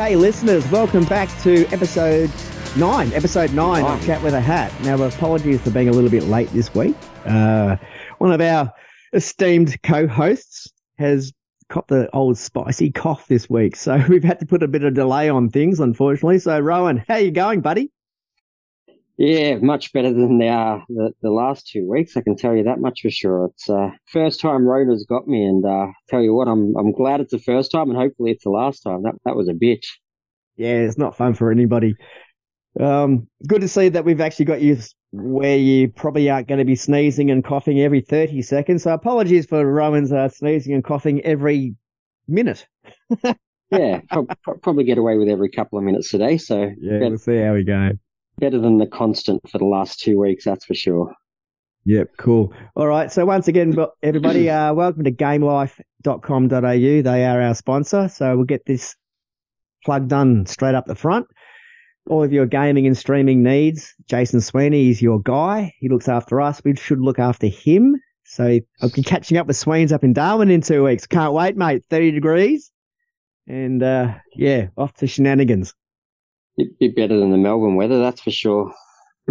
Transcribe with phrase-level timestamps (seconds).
[0.00, 2.32] Okay, listeners, welcome back to episode
[2.74, 3.12] nine.
[3.12, 4.72] Episode nine of Chat with a Hat.
[4.82, 6.96] Now, apologies for being a little bit late this week.
[7.26, 7.76] Uh,
[8.16, 8.72] one of our
[9.12, 11.34] esteemed co-hosts has
[11.68, 14.94] got the old spicy cough this week, so we've had to put a bit of
[14.94, 16.38] delay on things, unfortunately.
[16.38, 17.90] So, Rowan, how you going, buddy?
[19.20, 22.16] Yeah, much better than they are the the last two weeks.
[22.16, 23.50] I can tell you that much for sure.
[23.52, 27.20] It's uh, first time Rona's got me, and uh, tell you what, I'm I'm glad
[27.20, 29.02] it's the first time, and hopefully it's the last time.
[29.02, 29.84] That that was a bitch.
[30.56, 31.96] Yeah, it's not fun for anybody.
[32.80, 34.78] Um, good to see that we've actually got you
[35.10, 38.84] where you probably aren't going to be sneezing and coughing every 30 seconds.
[38.84, 41.74] So apologies for Rowan's uh, sneezing and coughing every
[42.26, 42.66] minute.
[43.70, 46.38] yeah, pro- pro- probably get away with every couple of minutes today.
[46.38, 47.90] So yeah, we'll see how we go
[48.40, 51.14] better than the constant for the last two weeks, that's for sure.
[51.84, 52.52] Yep, cool.
[52.76, 53.10] All right.
[53.10, 57.02] So once again, everybody, uh, welcome to gamelife.com.au.
[57.02, 58.08] They are our sponsor.
[58.08, 58.96] So we'll get this
[59.84, 61.26] plug done straight up the front.
[62.08, 63.94] All of your gaming and streaming needs.
[64.08, 65.72] Jason Sweeney is your guy.
[65.78, 66.60] He looks after us.
[66.64, 67.96] We should look after him.
[68.24, 71.06] So I'll be catching up with Sweens up in Darwin in two weeks.
[71.06, 71.84] Can't wait, mate.
[71.90, 72.70] 30 degrees.
[73.46, 75.74] And uh, yeah, off to shenanigans
[76.78, 78.72] be better than the Melbourne weather, that's for sure.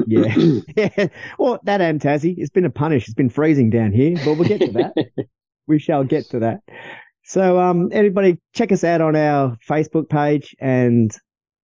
[0.08, 0.36] yeah.
[0.76, 1.08] yeah.
[1.40, 3.06] Well, that and Tassie, it's been a punish.
[3.06, 5.28] It's been freezing down here, but we'll get to that.
[5.68, 6.62] we shall get to that.
[7.24, 11.16] So, um, everybody, check us out on our Facebook page and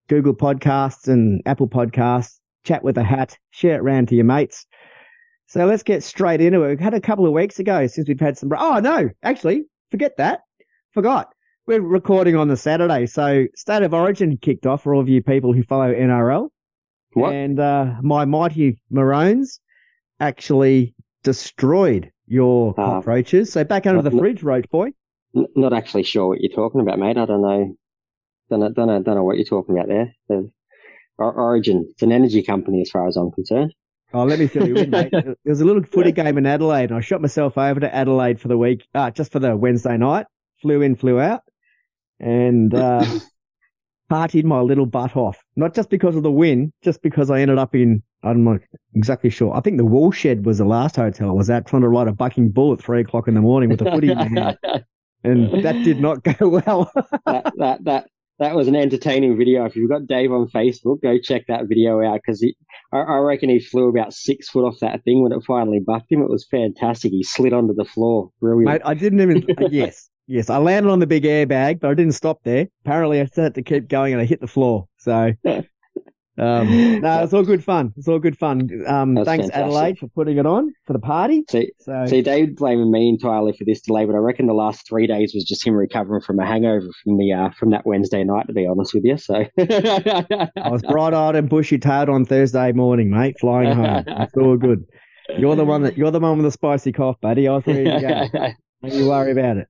[0.08, 2.38] Google Podcasts and Apple Podcasts.
[2.64, 4.66] Chat with a hat, share it around to your mates.
[5.46, 6.68] So let's get straight into it.
[6.68, 8.50] We've had a couple of weeks ago since we've had some.
[8.56, 10.40] Oh no, actually, forget that.
[10.92, 11.32] Forgot
[11.66, 15.22] we're recording on the Saturday, so State of Origin kicked off for all of you
[15.22, 16.48] people who follow NRL.
[17.14, 17.32] What?
[17.32, 19.60] And uh, my mighty Maroons
[20.20, 23.52] actually destroyed your uh, cockroaches.
[23.52, 24.92] So back under not, the fridge, Roach Boy.
[25.34, 27.18] Not actually sure what you're talking about, mate.
[27.18, 27.74] I don't know.
[28.48, 30.14] Don't know, don't know, don't know what you're talking about there.
[30.28, 30.50] The
[31.18, 33.74] Origin, it's an energy company as far as I'm concerned.
[34.14, 35.10] Oh, let me fill you in, mate.
[35.12, 38.40] There was a little footy game in Adelaide, and I shot myself over to Adelaide
[38.40, 40.26] for the week, uh, just for the Wednesday night.
[40.62, 41.42] Flew in, flew out
[42.20, 43.04] and uh,
[44.10, 45.38] partied my little butt off.
[45.56, 48.60] Not just because of the win, just because I ended up in, I'm not
[48.94, 49.54] exactly sure.
[49.54, 52.12] I think the Woolshed was the last hotel I was at trying to ride a
[52.12, 54.58] bucking bull at three o'clock in the morning with a footy in my hand.
[55.24, 56.90] And that did not go well.
[57.26, 58.06] that, that, that,
[58.38, 59.64] that was an entertaining video.
[59.64, 62.46] If you've got Dave on Facebook, go check that video out because
[62.92, 66.12] I, I reckon he flew about six foot off that thing when it finally bucked
[66.12, 66.22] him.
[66.22, 67.10] It was fantastic.
[67.10, 68.30] He slid onto the floor.
[68.40, 68.66] Brilliant.
[68.66, 72.14] Mate, I didn't even, yes, Yes, I landed on the big airbag, but I didn't
[72.14, 72.66] stop there.
[72.84, 74.88] Apparently, I had to keep going and I hit the floor.
[74.98, 77.92] So, um, no, it's all good fun.
[77.96, 78.68] It's all good fun.
[78.88, 79.54] Um, thanks, fantastic.
[79.54, 81.44] Adelaide, for putting it on for the party.
[81.48, 84.88] See, so, see, Dave blaming me entirely for this delay, but I reckon the last
[84.88, 88.24] three days was just him recovering from a hangover from the uh, from that Wednesday
[88.24, 88.48] night.
[88.48, 93.36] To be honest with you, so I was bright-eyed and bushy-tailed on Thursday morning, mate,
[93.40, 94.04] flying home.
[94.08, 94.84] It's all good.
[95.38, 97.46] You're the one that you're the one with the spicy cough, buddy.
[97.46, 98.48] I was ready to go.
[98.82, 99.68] Don't you worry about it.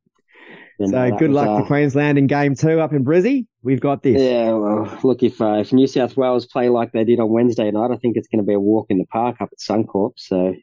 [0.85, 3.47] So good luck uh, to Queensland in game two up in Brizzy.
[3.63, 4.21] We've got this.
[4.21, 7.71] Yeah, well, look, if, uh, if New South Wales play like they did on Wednesday
[7.71, 10.13] night, I think it's going to be a walk in the park up at Suncorp.
[10.17, 10.55] So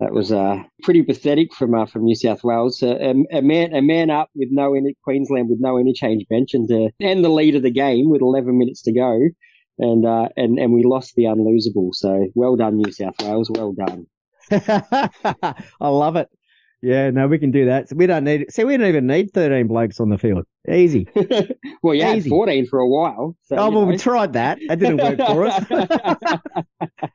[0.00, 2.82] that was uh, pretty pathetic from uh, from New South Wales.
[2.82, 6.54] Uh, a, a, man a man up with no any Queensland with no interchange bench
[6.54, 9.18] and to end the lead of the game with 11 minutes to go,
[9.78, 11.90] and uh, and and we lost the unlosable.
[11.92, 13.50] So well done, New South Wales.
[13.50, 14.06] Well done.
[15.80, 16.28] I love it.
[16.80, 17.88] Yeah, no, we can do that.
[17.88, 18.52] So we don't need.
[18.52, 20.44] See, we don't even need thirteen blokes on the field.
[20.70, 21.08] Easy.
[21.82, 22.30] well, yeah, Easy.
[22.30, 23.36] fourteen for a while.
[23.42, 23.86] So, oh well, know.
[23.86, 24.58] we tried that.
[24.68, 25.64] That didn't work for us.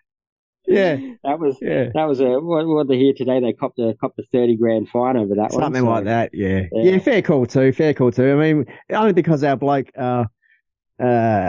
[0.67, 1.89] yeah, that was yeah.
[1.93, 3.39] that was a what, what they hear today.
[3.39, 6.31] They copped a copped a thirty grand fine over that Something one, like that.
[6.33, 6.63] Yeah.
[6.73, 7.71] yeah, yeah, fair call too.
[7.71, 8.33] Fair call too.
[8.33, 10.25] I mean, only because our bloke uh,
[10.99, 11.05] uh,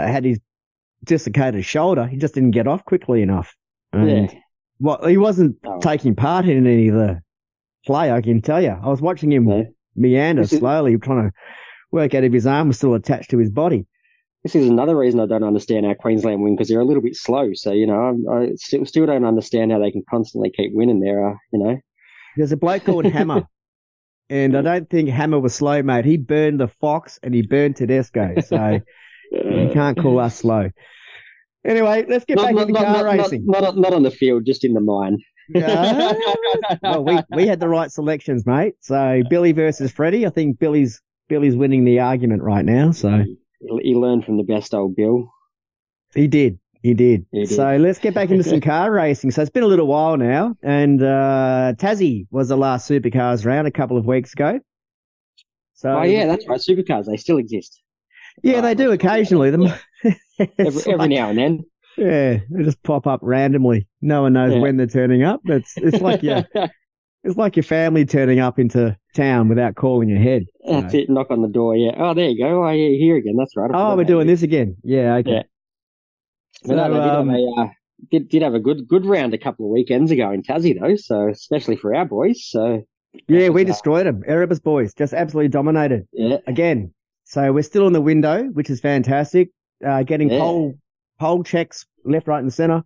[0.06, 0.38] had his
[1.02, 3.56] dislocated shoulder, he just didn't get off quickly enough.
[3.92, 4.38] And, yeah.
[4.78, 5.80] Well, he wasn't oh.
[5.80, 7.23] taking part in any of the
[7.86, 8.70] play, I can tell you.
[8.70, 9.62] I was watching him yeah.
[9.94, 11.32] meander slowly, trying to
[11.90, 13.86] work out if his arm was still attached to his body.
[14.42, 17.16] This is another reason I don't understand our Queensland win because they're a little bit
[17.16, 17.52] slow.
[17.54, 21.00] So you know, I, I still, still don't understand how they can constantly keep winning
[21.00, 21.30] there.
[21.30, 21.78] Uh, you know,
[22.36, 23.44] there's a bloke called Hammer,
[24.28, 26.04] and I don't think Hammer was slow, mate.
[26.04, 28.80] He burned the Fox and he burned Tedesco, so
[29.32, 30.68] you can't call us slow.
[31.64, 33.46] Anyway, let's get not, back not, into not, car racing.
[33.46, 35.22] Not, not, on the field, just in the mind.
[35.48, 36.12] Yeah.
[36.82, 38.74] well, we, we had the right selections, mate.
[38.80, 40.26] So Billy versus Freddie.
[40.26, 42.92] I think Billy's Billy's winning the argument right now.
[42.92, 43.24] So
[43.82, 45.30] he learned from the best old Bill.
[46.14, 46.58] He did.
[46.82, 47.26] He did.
[47.32, 47.56] He did.
[47.56, 49.30] So let's get back into some car racing.
[49.30, 53.66] So it's been a little while now, and uh, Tassie was the last supercars round
[53.66, 54.60] a couple of weeks ago.
[55.72, 56.60] So, oh yeah, that's right.
[56.60, 57.80] Supercars they still exist.
[58.42, 59.50] Yeah, they do occasionally.
[59.50, 59.62] Them
[60.38, 61.64] every, every now and then.
[61.96, 63.86] Yeah, they just pop up randomly.
[64.02, 64.60] No one knows Yeah.
[64.60, 65.40] when they're turning up.
[65.44, 66.44] It's it's like your
[67.24, 70.44] it's like your family turning up into town without calling ahead.
[70.68, 71.08] That's it.
[71.08, 71.76] Knock on the door.
[71.76, 71.92] Yeah.
[71.96, 72.64] Oh, there you go.
[72.64, 73.36] Oh, yeah, you're here again.
[73.38, 73.70] That's right.
[73.72, 74.34] Oh, we're doing you.
[74.34, 74.76] this again.
[74.82, 75.30] Yeah, okay.
[75.30, 75.42] Yeah.
[76.66, 77.68] But no, So, they did, um, have a, uh,
[78.10, 80.96] did did have a good good round a couple of weekends ago in Tassie though.
[80.96, 82.44] So especially for our boys.
[82.48, 82.82] So
[83.28, 84.22] Yeah, we destroyed them.
[84.26, 86.92] Erebus boys just absolutely dominated yeah, again.
[87.24, 89.50] So we're still in the window, which is fantastic.
[89.84, 90.38] Uh, getting Yeah.
[90.38, 90.74] pole
[91.18, 92.82] pole checks left, right, and center.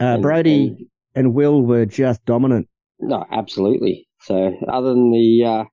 [0.00, 2.68] Uh, And- Brody and- and Will were just dominant.
[3.00, 4.06] no, absolutely.
[4.22, 5.64] So other than the uh,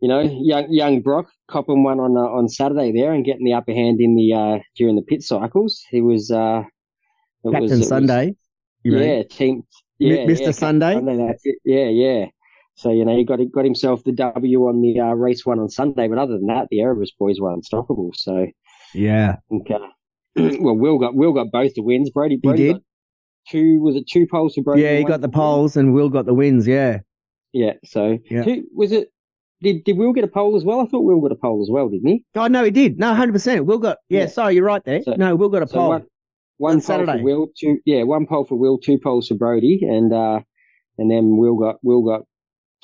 [0.00, 3.52] you know young young Brock copping one on uh, on Saturday there and getting the
[3.52, 6.62] upper hand in the uh, during the pit cycles, he was uh,
[7.44, 8.34] Captain was, was- Sunday.
[8.84, 9.28] You yeah, mean?
[9.28, 9.62] team.
[9.98, 10.40] Yeah, Mr.
[10.40, 10.94] yeah, Sunday?
[10.94, 11.34] Sunday.
[11.64, 12.26] Yeah, yeah.
[12.76, 15.68] So you know he got got himself the W on the uh, race one on
[15.68, 18.12] Sunday, but other than that, the Erebus boys were unstoppable.
[18.14, 18.46] So
[18.94, 19.36] Yeah.
[19.50, 19.68] Think,
[20.60, 22.10] well, Will got Will got both the wins.
[22.10, 22.72] Brody, Brody did.
[22.74, 22.82] got
[23.50, 23.80] two.
[23.80, 24.82] Was it two poles for Brody?
[24.82, 26.66] Yeah, he got the poles and Will got the wins.
[26.66, 27.00] Yeah.
[27.52, 27.74] Yeah.
[27.84, 28.42] So Yeah.
[28.42, 29.08] who was it?
[29.60, 30.80] Did did Will get a pole as well?
[30.80, 32.24] I thought Will got a pole as well, didn't he?
[32.36, 32.98] Oh, no, he did.
[32.98, 33.64] No, 100%.
[33.66, 34.26] Will got, yeah, Yeah.
[34.26, 35.02] sorry, you're right there.
[35.02, 35.88] So- no, Will got a So pole.
[35.88, 36.06] one,
[36.58, 37.18] one on pole Saturday.
[37.18, 40.40] for Will, two yeah, one pole for Will, two poles for Brody, and uh,
[40.98, 42.22] and then Will got Will got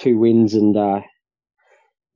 [0.01, 1.01] two wins and uh,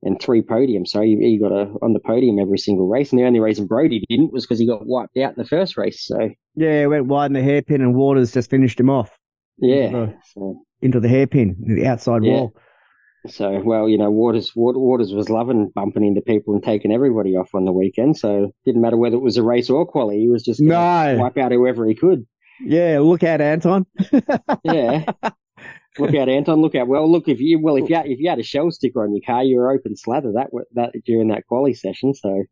[0.03, 0.87] and three podiums.
[0.89, 3.11] So he, he got a on the podium every single race.
[3.11, 5.77] And the only reason Brody didn't was because he got wiped out in the first
[5.77, 6.05] race.
[6.05, 9.11] So Yeah, went wide in the hairpin and Waters just finished him off
[9.57, 12.31] yeah, the- so, into the hairpin, the outside Yeah.
[12.33, 12.53] wall.
[13.27, 17.49] so well, you know, Waters Waters was loving bumping into people and taking everybody off
[17.53, 18.15] on the weekend.
[18.17, 21.17] So didn't matter whether it was a race or quali, he was just No.
[21.19, 22.25] wipe out whoever he could.
[22.65, 23.85] Yeah, look out, Anton.
[24.63, 25.05] Yeah.
[25.99, 26.61] Look out, Anton.
[26.61, 26.87] Look out.
[26.87, 29.13] Well, look if you well if you had, if you had a shell sticker on
[29.13, 32.13] your car, you were open slather that that during that quali session.
[32.13, 32.43] So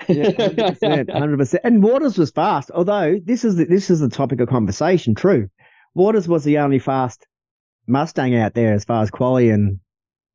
[0.00, 1.08] hundred percent,
[1.38, 1.62] percent.
[1.64, 2.70] And Waters was fast.
[2.72, 5.14] Although this is the, this is the topic of conversation.
[5.14, 5.48] True,
[5.94, 7.26] Waters was the only fast
[7.86, 9.80] Mustang out there as far as quality and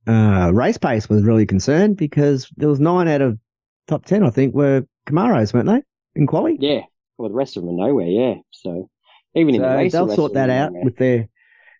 [0.07, 3.39] uh, race pace was really concerned because there was nine out of
[3.87, 5.81] top ten, I think, were Camaros, weren't they,
[6.19, 6.57] in quality?
[6.59, 6.81] yeah,
[7.17, 8.07] well the rest of them are nowhere.
[8.07, 8.35] Yeah.
[8.51, 8.89] So
[9.35, 10.85] even in the race, they'll rest sort that out nowhere.
[10.85, 11.29] with their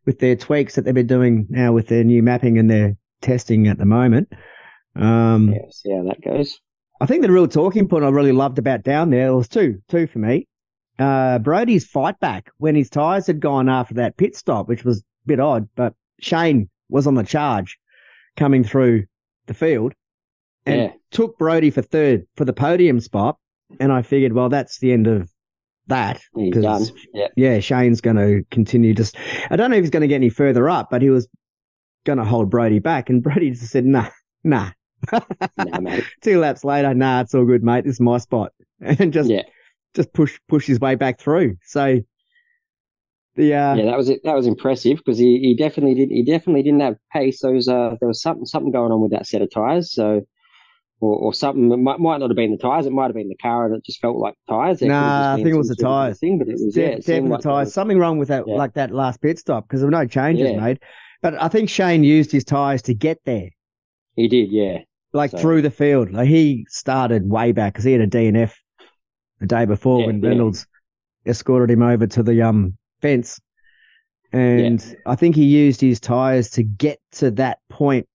[0.06, 3.68] with their tweaks that they've been doing now with their new mapping and their testing
[3.68, 4.32] at the moment.
[4.96, 6.60] Um, Yeah, see how that goes.
[7.02, 10.08] I think the real talking point I really loved about down there was two, two
[10.08, 10.48] for me.
[10.98, 15.00] Uh, Brody's fight back when his tyres had gone after that pit stop, which was
[15.00, 17.78] a bit odd, but Shane was on the charge
[18.38, 19.06] coming through
[19.48, 19.94] the field
[20.66, 20.92] and Yeah.
[21.12, 23.38] took Brody for third for the podium spot.
[23.80, 25.30] And I figured, well, that's the end of
[25.88, 26.22] that.
[26.36, 26.86] He's done.
[27.14, 27.28] Yeah.
[27.36, 29.18] Yeah, Shane's going to continue just,
[29.50, 31.28] I don't know if he's going to get any further up, but he was
[32.06, 33.10] going to hold Brody back.
[33.10, 34.10] And Brody just said, nah,
[34.44, 34.72] nah.
[35.58, 36.06] Nah, mate.
[36.22, 37.86] Two laps later, nah, it's all good, mate.
[37.86, 38.52] This is my spot.
[38.82, 39.44] And just, Yeah.
[39.96, 41.58] just push, push his way back through.
[41.64, 42.02] So
[43.36, 44.22] the, uh, yeah, that was it.
[44.24, 46.10] That was impressive because he, he definitely did.
[46.10, 47.42] He definitely didn't have pace.
[47.42, 49.94] Those uh, there was something something going on with that set of tires.
[49.94, 50.22] So,
[51.06, 51.72] or, or something.
[51.72, 52.86] It might, might not have been the tires.
[52.86, 54.82] It might have been the car, and it just felt like tires.
[54.82, 56.20] Nah, I think it was the tyres.
[56.20, 57.66] Thing, but it was de- yeah, it definitely like tires.
[57.68, 58.56] was- Something wrong with that, Yeah.
[58.56, 60.60] like that last pit stop because there were no changes Yeah.
[60.60, 60.80] made.
[61.22, 63.50] But I think Shane used his tires to get there,
[64.16, 64.80] He did, yeah.
[65.14, 66.12] like So- through the field.
[66.12, 68.54] Like he started way back because he had a DNF
[69.40, 70.22] the day before Yeah, when.
[70.22, 70.66] Reynolds
[71.26, 73.40] escorted him over to the um fence.
[74.32, 78.08] And I think he used his tires to get to that point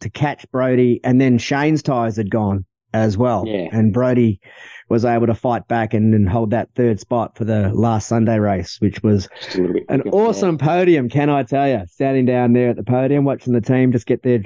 [0.00, 2.64] to catch Brody, and then Shane's tires had gone
[2.94, 3.44] as well.
[3.46, 3.68] Yeah.
[3.72, 4.40] And Brody
[4.88, 8.38] was able to fight back and, and hold that third spot for the last Sunday
[8.38, 9.84] race, which was Just a little bit.
[9.88, 11.82] an awesome podium, can I tell you?
[11.86, 14.42] Standing down there at the podium, watching the team just get their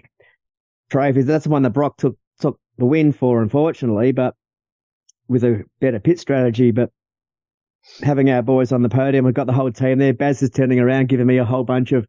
[0.90, 1.26] trophies.
[1.26, 4.34] That's the one that Brock took took the win for, unfortunately, but
[5.28, 6.72] with a better pit strategy.
[6.72, 6.90] But
[8.02, 10.12] having our boys on the podium, we've got the whole team there.
[10.12, 12.06] Baz is turning around, giving me a whole bunch of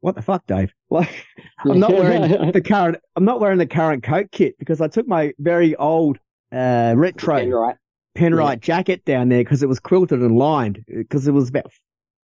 [0.00, 0.72] what the fuck, Dave?
[0.90, 1.26] Like
[1.64, 2.96] I'm not wearing the current.
[3.16, 6.18] I'm not wearing the current coat kit because I took my very old
[6.50, 7.76] uh, retro right.
[8.16, 11.70] Penrite jacket down there because it was quilted and lined because it was about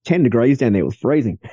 [0.04, 0.82] 10 degrees down there.
[0.82, 1.38] It was freezing.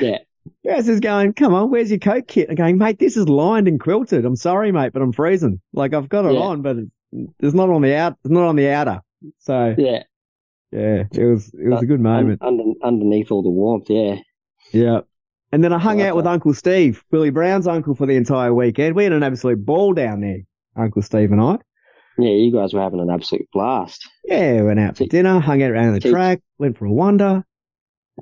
[0.00, 0.18] Yeah.
[0.64, 2.48] Baz is going, come on, where's your coat kit?
[2.48, 4.24] I'm going, mate, this is lined and quilted.
[4.24, 5.60] I'm sorry, mate, but I'm freezing.
[5.72, 6.40] Like I've got it Yeah.
[6.40, 6.76] on, but
[7.40, 9.00] it's, not on the out, it's not on the outer.
[9.38, 10.02] So Yeah.
[10.72, 12.42] yeah, it was, it was a good moment.
[12.42, 14.16] Un- under, underneath all the warmth, yeah.
[14.72, 15.00] Yeah.
[15.52, 16.26] And then I hung Like out with.
[16.26, 18.94] Uncle Steve, Billy Brown's uncle for the entire weekend.
[18.96, 20.40] We had an absolute ball down there,
[20.76, 21.58] Uncle Steve and I.
[22.18, 24.08] Yeah, you guys were having an absolute blast.
[24.24, 26.92] Yeah, we went out for Te- dinner, hung out around the track, went for a
[26.92, 27.44] wander.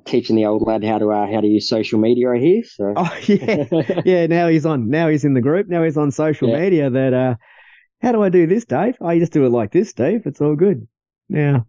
[0.05, 2.63] Teaching the old lad how to uh, how to use social media I hear.
[2.65, 4.27] So Oh yeah, yeah.
[4.27, 4.91] Now he's on.
[4.91, 5.69] Now he's in the group.
[5.69, 6.59] Now he's on social Yeah.
[6.59, 6.91] media.
[6.91, 7.35] That uh,
[8.03, 8.97] How do I do this, Dave?
[9.01, 10.23] I just do it like this, Dave.
[10.27, 10.89] It's all good.
[11.29, 11.65] Now,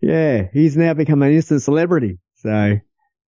[0.00, 2.18] yeah, he's now become an instant celebrity.
[2.36, 2.78] So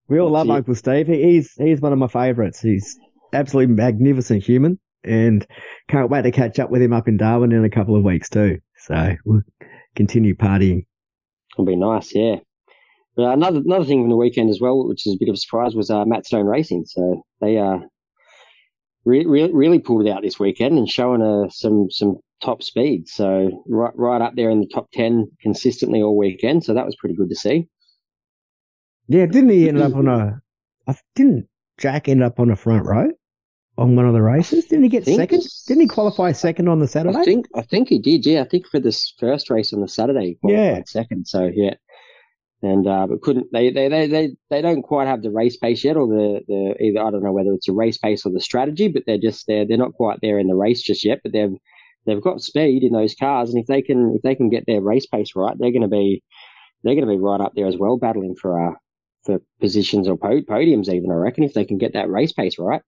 [0.08, 1.06] we all love Uncle Steve.
[1.06, 2.60] He's he's one of my favourites.
[2.60, 2.98] He's
[3.32, 5.46] absolutely magnificent human, and
[5.88, 8.28] can't wait to catch up with him up in Darwin in a couple of weeks
[8.28, 8.58] too.
[8.78, 9.42] So we'll
[9.94, 10.86] continue partying.
[11.54, 12.36] It'll be nice, yeah.
[13.16, 15.38] But another another thing from the weekend as well, which is a bit of a
[15.38, 16.84] surprise, was uh, Matt Stone Racing.
[16.86, 17.78] So they uh,
[19.04, 23.08] re- re- really pulled it out this weekend and showing uh, some some top speed.
[23.08, 26.64] So right right up there in the top ten consistently all weekend.
[26.64, 27.66] So that was pretty good to see.
[29.08, 30.40] Yeah, didn't he end up on a?
[30.86, 31.48] I didn't
[31.78, 33.10] Jack end up on a front row
[33.76, 34.66] on one of the races?
[34.66, 35.42] Didn't he get second?
[35.66, 37.18] Didn't he qualify second on the Saturday?
[37.18, 38.26] I think I think he did.
[38.26, 41.26] Yeah, I think for this first race on the Saturday, yeah, second.
[41.26, 41.74] So yeah,
[42.62, 45.84] and uh, but couldn't they, they they they they don't quite have the race pace
[45.84, 48.40] yet, or the the either I don't know whether it's a race pace or the
[48.40, 51.20] strategy, but they're just they're they're not quite there in the race just yet.
[51.22, 51.56] But they've
[52.04, 54.80] they've got speed in those cars, and if they can if they can get their
[54.80, 56.22] race pace right, they're going to be
[56.82, 58.74] they're going to be right up there as well, battling for uh
[59.28, 62.80] for positions or podiums, even, I reckon, if they can get that race pace right.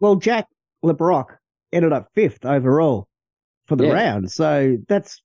[0.00, 0.48] Well, Jack
[0.82, 1.26] Le Brocq
[1.72, 3.06] ended up fifth overall
[3.66, 3.92] for the Yeah.
[3.92, 4.32] round.
[4.32, 5.22] So that's,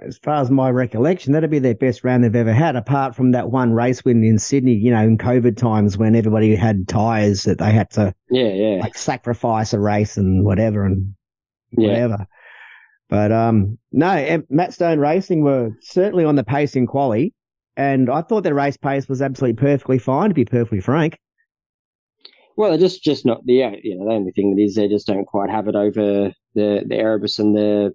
[0.00, 3.32] as far as my recollection, that'd be their best round they've ever had, apart from
[3.32, 7.42] that one race win in Sydney, you know, in COVID times when everybody had tyres
[7.44, 8.80] that they had to Yeah, yeah.
[8.80, 11.14] like sacrifice a race and whatever and
[11.72, 11.88] Yeah.
[11.88, 12.26] whatever.
[13.10, 17.34] But um, no, Matt Stone Racing were certainly on the pace in quali,
[17.76, 21.18] and I thought their race pace was absolutely perfectly fine, to be perfectly frank.
[22.56, 24.88] Well, they're just just not the yeah, you know the only thing that is they
[24.88, 27.94] just don't quite have it over the the Erebus and the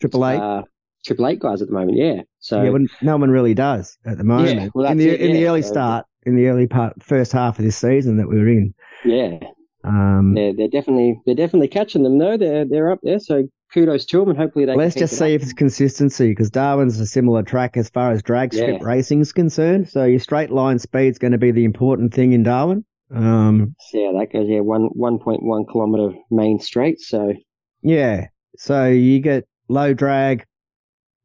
[0.00, 0.62] Triple Eight, uh,
[1.04, 1.96] Triple Eight guys at the moment.
[1.96, 4.72] Yeah, so yeah, when no one really does at the moment.
[4.74, 7.58] well, in the it, in the early so- start, in the early part, first half
[7.58, 8.74] of this season that we were in.
[9.04, 9.38] yeah,
[9.86, 12.36] Um, they're they're definitely they're definitely catching them though.
[12.36, 13.20] They're they're up there.
[13.20, 14.74] So kudos to them, and hopefully they.
[14.74, 15.40] let's just see up.
[15.40, 18.86] if it's consistency because Darwin's a similar track as far as drag strip Yeah.
[18.86, 19.88] racing is concerned.
[19.88, 22.84] So your straight line speed's going to be the important thing in Darwin.
[23.14, 27.00] Um, Yeah, that goes yeah one one point one kilometer main straight.
[27.00, 27.34] So
[27.82, 28.26] Yeah.
[28.56, 30.44] So you get low drag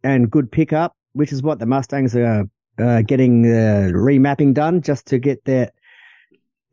[0.04, 2.46] and good pickup, which is what the Mustangs are
[2.78, 5.74] uh, getting uh, remapping done just to get that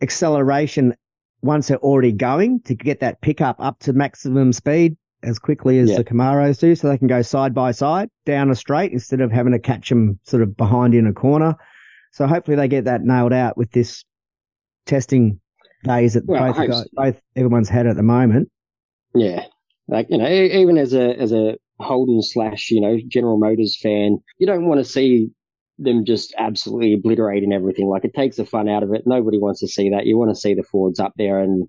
[0.00, 0.94] acceleration
[1.42, 5.90] once they're already going to get that pickup up to maximum speed as quickly as
[5.90, 5.98] Yeah.
[5.98, 9.32] the Camaros do so they can go side by side down a straight instead of
[9.32, 11.54] having to catch them sort of behind in a corner.
[12.12, 14.04] So hopefully they get that nailed out with this
[14.86, 15.40] testing
[15.84, 16.84] days that Well, both, got, so.
[16.94, 18.48] both everyone's had at the moment.
[19.14, 19.44] Yeah,
[19.88, 24.18] like you know, even as a as a Holden slash you know General Motors fan,
[24.38, 25.30] you don't want to see
[25.78, 27.88] them just absolutely obliterating everything.
[27.88, 29.02] Like it takes the fun out of it.
[29.06, 30.06] Nobody wants to see that.
[30.06, 31.68] You want to see the Fords up there and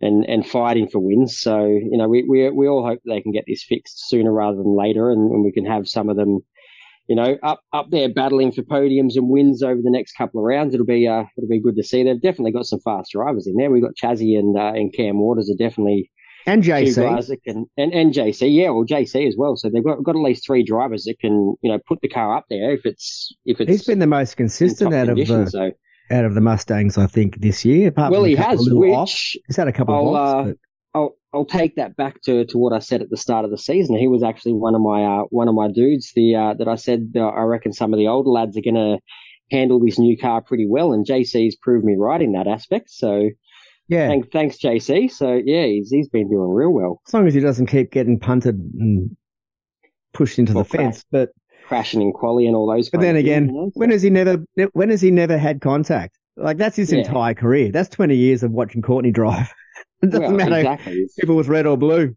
[0.00, 1.38] and and fighting for wins.
[1.38, 4.56] So you know, we we we all hope they can get this fixed sooner rather
[4.56, 6.40] than later, and, and we can have some of them.
[7.08, 10.44] You know, up up there battling for podiums and wins over the next couple of
[10.44, 10.74] rounds.
[10.74, 12.04] It'll be uh, it'll be good to see.
[12.04, 13.70] They've definitely got some fast drivers in there.
[13.70, 16.08] We've got Chazzy and uh, and Cam Waters are definitely
[16.50, 16.96] And JC.
[16.96, 19.56] guys that can and, and JC, yeah, well JC as well.
[19.56, 22.36] So they've got got at least three drivers that can you know put the car
[22.36, 25.72] up there if it's if it's He's been the most consistent out of the so
[26.10, 27.88] out of the Mustangs, I think, this year.
[27.88, 29.10] Apart well, from he has, which off.
[29.46, 30.56] He's had a couple I'll, of offs, uh, but
[30.98, 33.58] I'll I'll take that back to, to what I said at the start of the
[33.58, 33.96] season.
[33.96, 36.12] He was actually one of my uh, one of my dudes.
[36.14, 38.74] The uh, that I said uh, I reckon some of the older lads are going
[38.74, 38.98] to
[39.50, 42.90] handle this new car pretty well, and JC's proved me right in that aspect.
[42.90, 43.30] So
[43.90, 45.10] yeah, thanks, thanks JC.
[45.10, 48.18] So yeah, he's he's been doing real well, as long as he doesn't keep getting
[48.18, 49.16] punted and
[50.14, 51.04] pushed into Or the fence.
[51.10, 51.30] But
[51.66, 52.88] crashing in quali and all those.
[52.90, 53.70] but then things, again, you know?
[53.74, 56.16] when has he never when has he never had contact?
[56.36, 57.00] Like that's his Yeah.
[57.00, 57.70] entire career.
[57.72, 59.52] That's twenty years of watching Courtney drive.
[60.02, 61.06] it doesn't well, matter exactly.
[61.16, 62.14] If it was red or blue.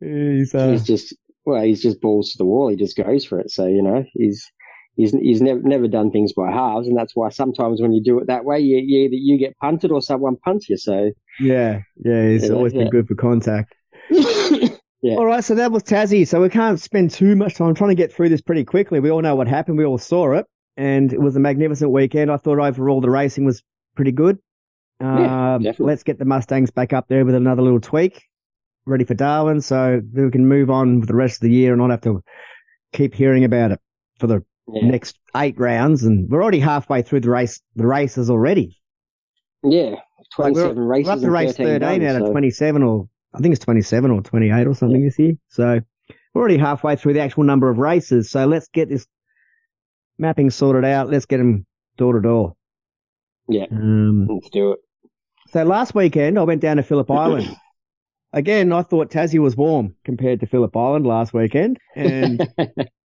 [0.00, 2.68] He's uh, he's just well, he's just balls to the wall.
[2.68, 3.50] He just goes for it.
[3.50, 4.50] So you know, he's
[4.96, 8.18] he's he's never never done things by halves, and that's why sometimes when you do
[8.18, 10.76] it that way, you, you either you get punted or someone punts you.
[10.76, 12.28] So yeah, yeah.
[12.30, 12.88] He's Yeah, always been yeah.
[12.90, 13.74] good for contact.
[15.02, 15.16] Yeah.
[15.16, 16.26] All right, so that was Tassie.
[16.26, 18.98] So we can't spend too much time trying to get through this pretty quickly.
[18.98, 19.78] We all know what happened.
[19.78, 22.30] We all saw it, and it was a magnificent weekend.
[22.32, 23.62] I thought overall the racing was
[23.94, 24.38] pretty good.
[25.00, 25.86] Yeah, Um, definitely.
[25.86, 28.24] let's get the Mustangs back up there with another little tweak,
[28.86, 31.80] ready for Darwin, so we can move on with the rest of the year and
[31.80, 32.22] not have to
[32.92, 33.80] keep hearing about it
[34.18, 34.88] for the yeah.
[34.88, 36.02] next eight rounds.
[36.04, 38.76] And we're already halfway through the race, the races already.
[39.62, 39.96] yeah,
[40.38, 41.06] Like, we're- twenty-seven races.
[41.06, 43.64] We're up to race 13 13 done, out of so- 27, or I think it's
[43.64, 45.34] 27 or 28 or something this year.
[45.48, 45.80] So
[46.34, 48.30] we're already halfway through the actual number of races.
[48.30, 49.06] So let's get this
[50.18, 51.10] mapping sorted out.
[51.10, 51.66] Let's get them
[51.98, 52.54] door to door.
[53.48, 53.66] Yeah.
[53.70, 54.78] Um, Let's do it.
[55.50, 57.54] so last weekend, I went down to Phillip Island
[58.32, 62.46] again, I thought Tassie was warm compared to Phillip Island last weekend, and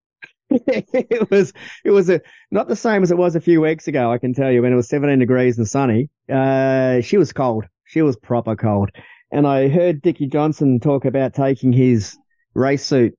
[0.67, 1.53] it was
[1.85, 4.11] it was a not the same as it was a few weeks ago.
[4.11, 6.09] I can tell you when it was 17 degrees and sunny.
[6.29, 7.65] Uh, she was cold.
[7.85, 8.89] She was proper cold.
[9.31, 12.17] And I heard Dickie Johnson talk about taking his
[12.53, 13.17] race suit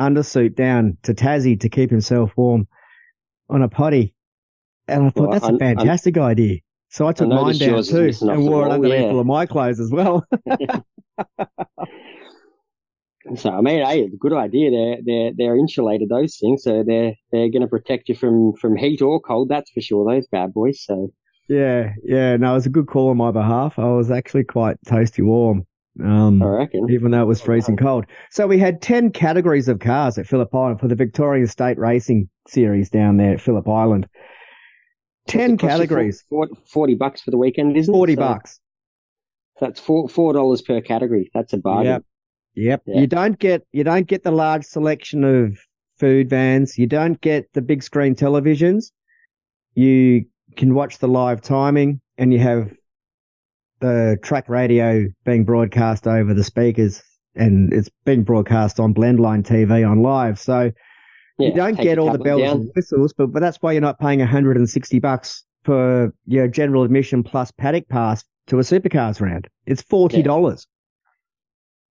[0.00, 2.66] undersuit down to Tassie to keep himself warm
[3.48, 4.14] on a potty.
[4.88, 6.58] And I thought well, that's a fantastic I'm, idea.
[6.88, 9.06] So I took I mine down too and wore it underneath yeah.
[9.06, 10.26] all of my clothes as well.
[13.36, 14.70] so I mean, hey, it's a good idea.
[14.70, 18.76] They're they're they're insulated those things, so they're they're going to protect you from from
[18.76, 19.48] heat or cold.
[19.48, 20.10] That's for sure.
[20.10, 20.84] Those bad boys.
[20.84, 21.12] So
[21.48, 22.36] yeah, yeah.
[22.36, 23.78] No, it was a good call on my behalf.
[23.78, 25.66] I was actually quite toasty warm.
[26.02, 26.90] Um, I reckon.
[26.90, 28.06] Even though it was freezing cold.
[28.30, 32.30] So we had 10 categories of cars at Phillip Island for the Victorian State Racing
[32.48, 34.08] Series down there at Phillip Island.
[35.28, 36.24] 10 categories.
[36.30, 38.16] 40, 40, bucks for the weekend, isn't 40 it?
[38.16, 38.60] 40 so bucks.
[39.60, 41.30] That's four four dollars per category.
[41.34, 41.92] That's a bargain.
[41.92, 42.04] Yep.
[42.54, 42.82] Yep.
[42.86, 43.00] Yeah.
[43.00, 45.58] You don't get you don't get the large selection of
[45.98, 46.78] food vans.
[46.78, 48.92] You don't get the big screen televisions.
[49.74, 52.72] You can watch the live timing and you have
[53.80, 57.02] the track radio being broadcast over the speakers
[57.34, 60.38] and it's being broadcast on Blendline TV on live.
[60.38, 60.70] So
[61.38, 62.56] yeah, you don't get all the bells down.
[62.56, 67.22] and whistles, but, but that's why you're not paying 160 bucks for your general admission
[67.22, 69.48] plus paddock pass to a supercars round.
[69.66, 70.66] It's $40.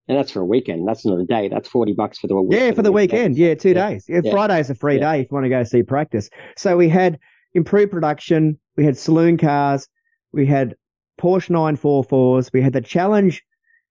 [0.08, 0.86] And that's for a weekend.
[0.86, 1.48] That's not a day.
[1.48, 2.66] That's 40 bucks for the weekend.
[2.66, 3.36] Yeah, for the weekend.
[3.36, 3.90] Yeah, two yeah.
[3.90, 4.06] days.
[4.08, 4.30] Yeah, yeah.
[4.32, 6.28] Friday's a free day if you want to go see practice.
[6.56, 7.18] So we had
[7.54, 8.58] improved production.
[8.76, 9.88] We had saloon cars.
[10.32, 10.74] We had
[11.20, 12.52] Porsche 944s.
[12.52, 13.42] We had the Challenge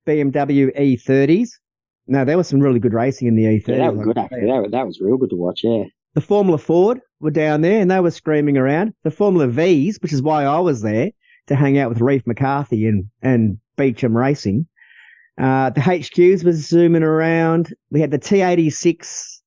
[0.05, 1.51] BMW E30s.
[2.07, 3.67] Now, there was some really good racing in the E30s.
[3.67, 4.47] Yeah, that was good, actually.
[4.47, 5.83] That, that was real good to watch, yeah.
[6.13, 8.93] The Formula Ford were down there and they were screaming around.
[9.03, 11.11] The Formula Vs, which is why I was there
[11.47, 14.67] to hang out with Reef McCarthy and, and Beacham Racing.
[15.37, 17.73] Uh, the HQs was zooming around.
[17.89, 19.41] We had the T86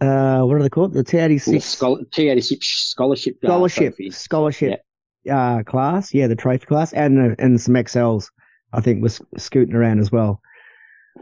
[0.00, 0.92] uh, what are they called?
[0.92, 4.80] The T86 T86 scholarship uh, scholarship scholarship
[5.24, 5.56] yeah.
[5.56, 6.14] uh, class.
[6.14, 8.30] Yeah, the trophy class, and uh, and some XLs.
[8.72, 10.40] I think was scooting around as well.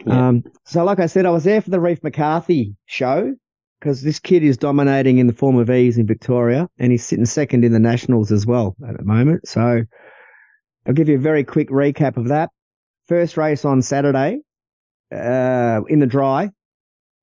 [0.04, 0.28] Yeah.
[0.28, 3.34] Um, so, like I said, I was there for the Reef McCarthy show
[3.78, 7.64] because this kid is dominating in the Formula V's in Victoria, and he's sitting second
[7.64, 9.46] in the nationals as well at the moment.
[9.48, 9.84] So,
[10.86, 12.50] I'll give you a very quick recap of that.
[13.08, 14.40] First race on Saturday
[15.12, 16.50] uh, in the dry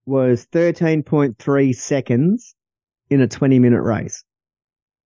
[0.06, 2.56] was 13.3 seconds
[3.10, 4.24] in a 20 minute race.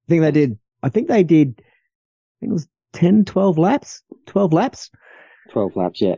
[0.07, 4.03] I think they did, I think they did, I think it was 10, 12 laps,
[4.27, 4.91] 12 laps.
[5.53, 6.17] 12 laps, yeah.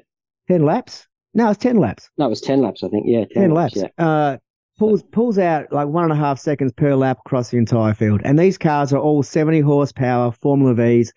[0.49, 1.07] 10 laps.
[1.35, 2.11] No, it's 10 laps.
[2.19, 3.05] No, it was 10 laps, I think.
[3.07, 3.25] Yeah.
[3.33, 3.77] 10, 10 laps.
[3.77, 3.93] laps.
[3.99, 4.05] Yeah.
[4.05, 4.39] Uh,
[4.79, 8.21] pulls, pulls out like one and a half seconds per lap across the entire field.
[8.25, 11.13] And these cars are all 70 horsepower Formula Vs.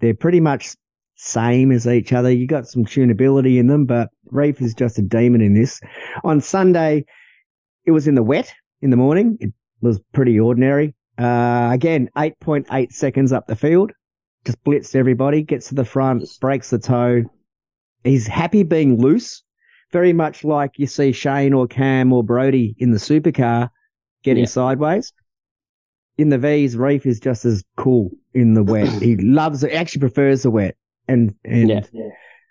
[0.00, 0.76] They're pretty much
[1.18, 2.30] same as each other.
[2.30, 5.80] You got some tunability in them, but Reef is just a demon in this.
[6.22, 7.04] On Sunday,
[7.84, 9.36] it was in the wet in the morning.
[9.40, 10.94] It was pretty ordinary.
[11.18, 13.90] Uh, again, 8.8 seconds up the field.
[14.44, 17.24] Just blitzed everybody, gets to the front, breaks the tow.
[18.04, 19.42] He's happy being loose,
[19.90, 23.70] very much like you see Shane or Cam or Brody in the supercar
[24.22, 24.50] getting yeah.
[24.50, 25.12] sideways.
[26.16, 28.88] In the V's, Reef is just as cool in the wet.
[29.02, 30.76] he loves it, actually prefers the wet
[31.08, 32.08] and and yeah.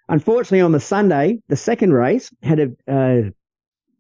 [0.10, 3.32] unfortunately on the Sunday, the second race had a, a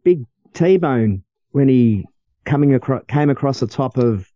[0.03, 2.05] big T-bone when he
[2.45, 4.27] coming across came across the top of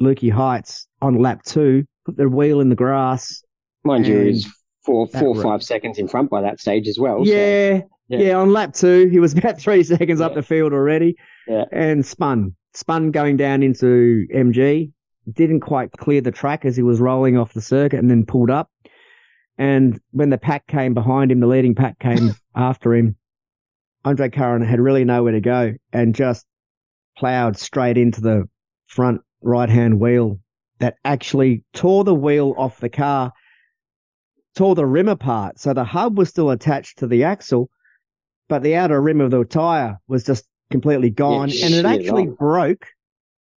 [0.00, 3.42] Lukey Heights on lap two, put the wheel in the grass.
[3.84, 4.48] Mind you, he's
[4.84, 7.22] four, four, five seconds in front by that stage as well.
[7.24, 8.34] Yeah, so, yeah, yeah.
[8.34, 10.26] On lap two, he was about three seconds yeah.
[10.26, 11.16] up the field already,
[11.46, 11.64] yeah.
[11.72, 14.92] and spun, spun going down into MG.
[15.32, 18.50] Didn't quite clear the track as he was rolling off the circuit, and then pulled
[18.50, 18.70] up.
[19.58, 23.16] And when the pack came behind him, the leading pack came after him.
[24.04, 26.44] Andre Curran had really nowhere to go and just
[27.16, 28.48] plowed straight into the
[28.86, 30.40] front right hand wheel
[30.80, 33.32] that actually tore the wheel off the car,
[34.56, 35.58] tore the rim apart.
[35.58, 37.70] So the hub was still attached to the axle,
[38.48, 41.48] but the outer rim of the tire was just completely gone.
[41.48, 42.88] Yeah, and it actually broke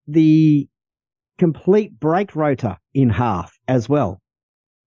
[0.08, 0.68] the
[1.38, 4.22] complete brake rotor in half as well.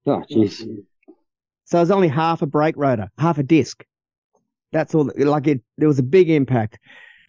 [0.05, 0.65] Oh, jeez.
[1.69, 3.85] So it was only half a brake rotor, half a disc.
[4.71, 5.11] That's all.
[5.15, 6.79] Like it, there was a big impact.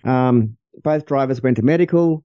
[0.02, 2.24] Um, both drivers went to medical.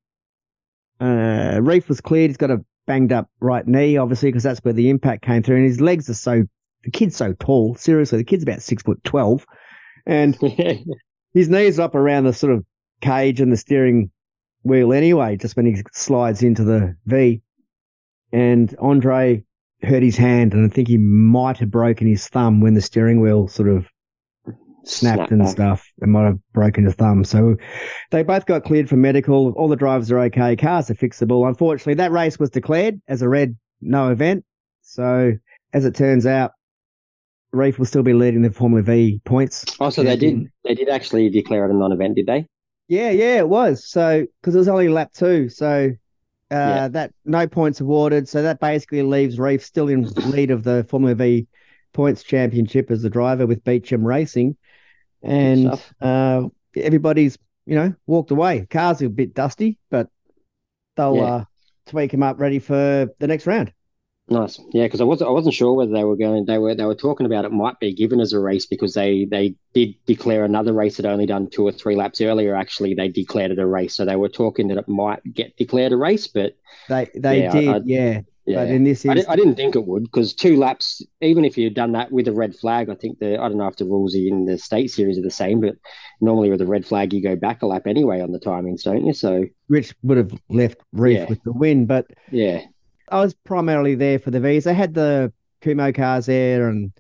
[1.00, 2.30] Uh, Reef was cleared.
[2.30, 5.58] He's got a banged up right knee, obviously, because that's where the impact came through.
[5.58, 6.44] And his legs are so,
[6.84, 7.76] the kid's so tall.
[7.76, 9.46] Seriously, the kid's about six foot 12.
[10.06, 10.36] And
[11.34, 12.64] his knees up around the sort of
[13.02, 14.10] cage and the steering
[14.64, 17.42] wheel anyway, just when he slides into the V.
[18.32, 19.44] And Andre
[19.86, 23.22] hurt his hand, and I think he might have broken his thumb when the steering
[23.22, 23.88] wheel sort of
[24.84, 25.50] snapped Snapped and back.
[25.50, 27.24] stuff and might have broken his thumb.
[27.24, 27.56] So
[28.12, 29.52] they both got cleared for medical.
[29.54, 30.56] All the drivers are okay.
[30.56, 31.48] Cars are fixable.
[31.48, 34.46] Unfortunately, that race was declared as a red no event.
[34.84, 35.34] So
[35.74, 36.52] as it turns out,
[37.52, 39.66] Reef will still be leading the Formula V points.
[39.80, 40.48] Oh, so they did.
[40.64, 42.46] They did actually declare it a non-event, did they?
[42.88, 43.90] Yeah, yeah, it was.
[43.90, 45.92] So because it was only lap two, so
[46.58, 46.88] Yeah.
[46.90, 48.28] that no points awarded.
[48.28, 51.48] So that basically leaves Reef still in lead of the Formula V
[51.94, 54.58] points championship as the driver with Beacham Racing,
[55.24, 56.44] and uh,
[56.76, 58.68] everybody's you know walked away.
[58.70, 60.10] Cars are a bit dusty, but
[60.98, 61.22] they'll Yeah.
[61.24, 61.44] uh,
[61.88, 63.72] tweak them up ready for the next round.
[64.28, 66.46] Nice, yeah, because I wasn't I wasn't sure whether they were going.
[66.46, 69.26] They were they were talking about it might be given as a race because they
[69.26, 72.56] they did declare another race that only done two or three laps earlier.
[72.56, 75.92] Actually, they declared it a race, so they were talking that it might get declared
[75.92, 76.28] a race.
[76.28, 76.54] But
[76.90, 78.22] They they Yeah, did, I- yeah.
[78.48, 81.04] yeah, But in this I, instance, didn't, I didn't think it would because two laps,
[81.22, 83.68] even if you'd done that with a red flag, I think the I don't know
[83.68, 85.76] if the rules in the state series are the same, but
[86.20, 89.06] normally with a red flag you go back a lap anyway on the timings, don't
[89.06, 89.14] you?
[89.14, 91.26] So which would have left Reef Yeah.
[91.30, 92.62] with the win, but yeah,
[93.10, 94.64] I was primarily there for the V's.
[94.64, 96.92] They had the Kumho cars there, and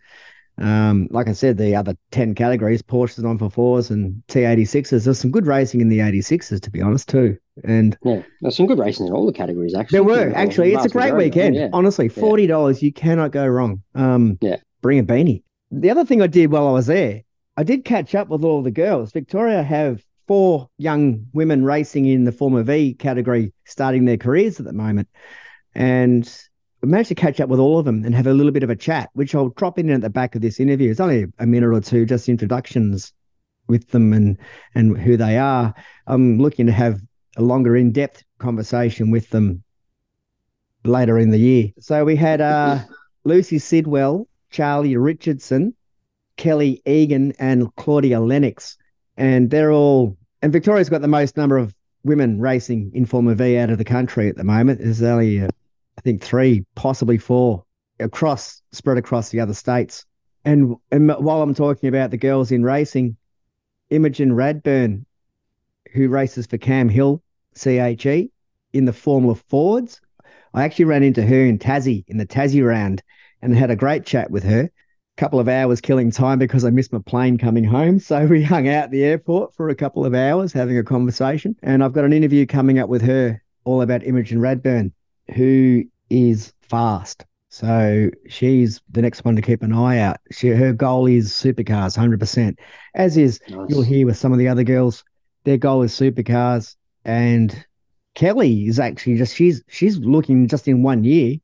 [0.58, 5.04] um, like I said, the other ten categories: Porsches, nine four fours, and T86s.
[5.04, 7.38] There's some good racing in the 86s, to be honest, too.
[7.64, 9.98] And yeah, there's some good racing in all the categories actually.
[9.98, 11.56] there were Well, actually, it's a great weekend.
[11.56, 11.70] Yeah.
[11.74, 13.82] Honestly, forty dollars, you cannot go wrong.
[13.96, 14.58] Um, Yeah.
[14.82, 15.44] bring a beanie.
[15.72, 17.24] The other thing I did while I was there,
[17.58, 19.12] I did catch up with all the girls.
[19.12, 24.66] Victoria have four young women racing in the Formula V category, starting their careers at
[24.66, 25.08] the moment,
[25.76, 26.42] and
[26.84, 28.70] I managed to catch up with all of them and have a little bit of
[28.70, 30.92] a chat, which I'll drop in at the back of this interview.
[30.92, 33.14] It's only a minute or two, just introductions
[33.68, 34.38] with them and
[34.76, 35.74] and who they are.
[36.08, 37.02] I'm looking to have
[37.38, 39.64] a longer, in-depth conversation with them
[40.84, 41.70] later in the year.
[41.80, 42.80] So we had uh,
[43.24, 45.74] Lucy Sidwell, Charlie Richardson,
[46.38, 48.78] Kellie Egan, and Claudia Lennox,
[49.18, 50.18] and they're all.
[50.42, 53.84] And Victoria's got the most number of women racing in Formula V out of the
[53.84, 54.80] country at the moment.
[54.80, 55.48] There's only, uh,
[55.98, 57.64] I think, three, possibly four,
[58.00, 60.06] across spread across the other states.
[60.44, 63.18] And and while I'm talking about the girls in racing,
[63.90, 65.06] Imogen Radburn,
[65.94, 67.24] who races for Cam Hill
[67.56, 68.32] CHE
[68.74, 70.02] in the Formula Fords.
[70.54, 73.02] I actually ran into her in Tassie in the Tassie round
[73.42, 74.64] and had a great chat with her.
[74.64, 78.00] A couple of hours killing time because I missed my plane coming home.
[78.00, 81.56] So we hung out at the airport for a couple of hours having a conversation.
[81.64, 84.92] And I've got an interview coming up with her all about Imogen Radburn,
[85.34, 87.26] who is fast.
[87.50, 90.18] So she's the next one to keep an eye out.
[90.32, 92.60] She her goal is supercars, hundred percent.
[92.94, 93.70] As is Nice.
[93.70, 95.04] you'll hear with some of the other girls,
[95.46, 96.76] their goal is supercars.
[97.06, 97.66] And
[98.14, 101.38] Kellie is actually just she's she's looking just in one year,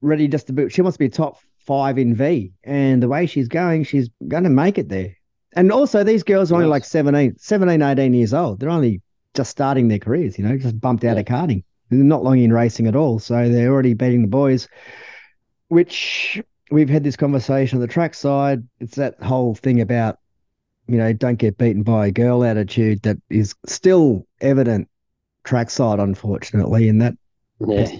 [0.00, 2.52] ready just to be she wants to be top five in V.
[2.64, 5.16] And the way she's going, she's gonna make it there.
[5.54, 6.70] And also these girls are only Nice.
[6.70, 8.60] like 17, 17, 18 years old.
[8.60, 9.02] They're only
[9.34, 11.20] just starting their careers, you know, just bumped out Yeah.
[11.20, 11.64] of karting.
[11.90, 13.18] They're not long in racing at all.
[13.18, 14.68] So they're already beating the boys,
[15.68, 18.62] which we've had this conversation on the track side.
[18.78, 20.18] It's that whole thing about,
[20.86, 24.88] you know, don't get beaten by a girl attitude that is still evident
[25.44, 27.14] trackside, unfortunately, and that
[27.60, 27.90] yeah.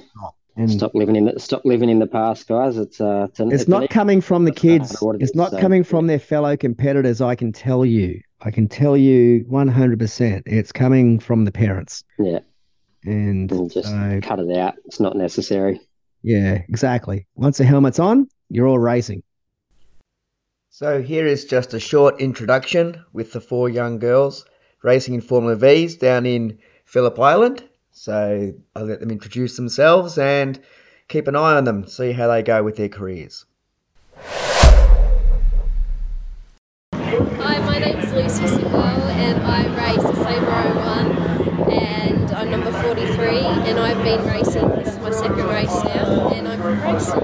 [0.57, 2.76] and Stop living in the stop living in the past, guys.
[2.76, 4.92] It's uh, it's, an, it's it's not coming from the kids.
[5.03, 7.20] it It's not so, coming from their fellow competitors.
[7.20, 8.20] I can tell you.
[8.42, 10.42] I can tell you 100%.
[10.46, 12.05] It's coming from the parents.
[12.18, 12.38] yeah,
[13.04, 14.74] And and just so, cut it out.
[14.84, 15.80] It's not necessary.
[16.22, 17.26] yeah, exactly.
[17.34, 19.22] Once the helmet's on, you're all racing.
[20.68, 24.44] So here is just a short introduction with the four young girls
[24.82, 27.64] racing in Formula V's down in Phillip Island.
[27.92, 30.58] So I'll let them introduce themselves and
[31.08, 33.44] keep an eye on them, see how they go with their careers.
[36.94, 43.60] Hi, my name's Lucy Sidwell and I race the Sabre 01 and I'm number 43
[43.70, 47.20] and I've been racing, this is my second race now and I'm racing.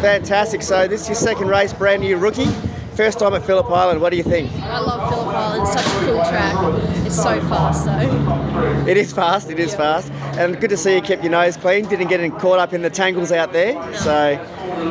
[0.00, 0.62] Fantastic.
[0.62, 2.46] So this is your second race, brand new rookie.
[2.94, 4.00] First time at Phillip Island.
[4.00, 4.52] What do you think?
[4.62, 7.06] I love Phillip Island, such a cool track.
[7.06, 8.86] It's so fast though.
[8.88, 9.50] It is fast.
[9.50, 11.86] It is fast, and good to see you kept your nose clean.
[11.88, 13.74] Didn't get caught up in the tangles out there.
[13.94, 14.34] So,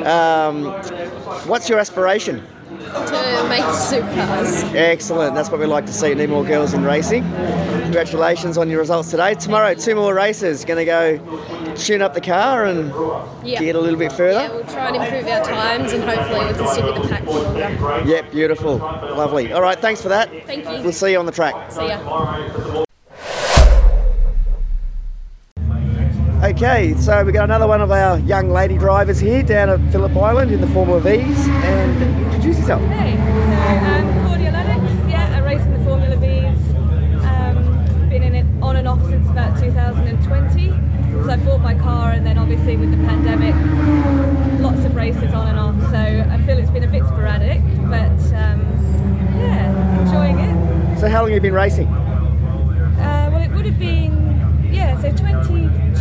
[0.06, 0.66] um,
[1.48, 2.46] what's your aspiration?
[3.06, 4.74] To make supercars.
[4.76, 5.36] Excellent.
[5.36, 6.14] That's what we like to see.
[6.16, 7.24] Need more girls in racing.
[7.84, 9.34] Congratulations on your results today.
[9.36, 10.66] Tomorrow, two more races.
[10.66, 12.92] Going to go tune up the car and
[13.48, 13.60] Yeah.
[13.60, 14.40] get a little bit further.
[14.42, 17.24] Yeah, we'll try and improve our times and hopefully we can stick with the pack
[17.26, 18.04] for longer.
[18.06, 19.54] Yep, beautiful, lovely.
[19.54, 20.30] All right, thanks for that.
[20.46, 20.84] Thank you.
[20.84, 21.72] We'll see you on the track.
[21.72, 22.84] See ya.
[26.58, 30.18] Okay, so we've got another one of our young lady drivers here down at Phillip
[30.18, 31.48] Island in the Formula V's.
[31.48, 32.82] And introduce yourself.
[32.90, 36.58] Hey, so um, Claudia Lennox, yeah, I race in the Formula V's.
[37.26, 40.70] Um, been in it on and off since about 2020.
[40.70, 43.54] So I bought my car, and then obviously with the pandemic,
[44.60, 45.80] lots of races on and off.
[45.92, 48.66] So I feel it's been a bit sporadic, but um,
[49.38, 51.00] yeah, enjoying it.
[51.00, 51.86] So, how long have you been racing?
[51.86, 55.12] Uh, well, it would have been, yeah, so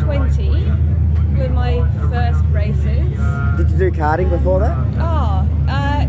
[0.06, 3.18] 2020 were my first races.
[3.56, 4.76] Did you do karting before that?
[4.98, 6.06] Oh, uh,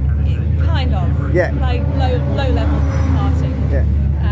[0.65, 1.33] kind of.
[1.33, 1.51] Yeah.
[1.59, 2.79] Like low low level
[3.17, 3.71] karting.
[3.71, 3.85] Yeah.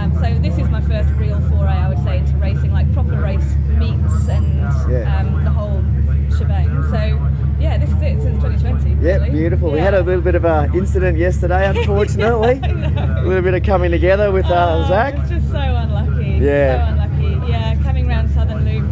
[0.04, 3.20] Um, so this is my first real foray, I would say, into racing, like proper
[3.20, 4.46] race meets and
[4.92, 5.20] Yeah.
[5.20, 5.82] um, the whole
[6.38, 6.70] shebang.
[6.92, 7.20] So
[7.60, 9.04] yeah, this is it since 2020.
[9.06, 9.30] Yeah, really.
[9.32, 9.72] beautiful.
[9.72, 12.60] We had a little bit of an incident yesterday, unfortunately.
[12.64, 15.16] A little bit of coming together with uh, Oh, Zach.
[15.28, 16.38] Just so unlucky.
[16.40, 16.86] Yeah.
[16.88, 17.52] So unlucky.
[17.52, 18.84] Yeah, coming round Southern Loop,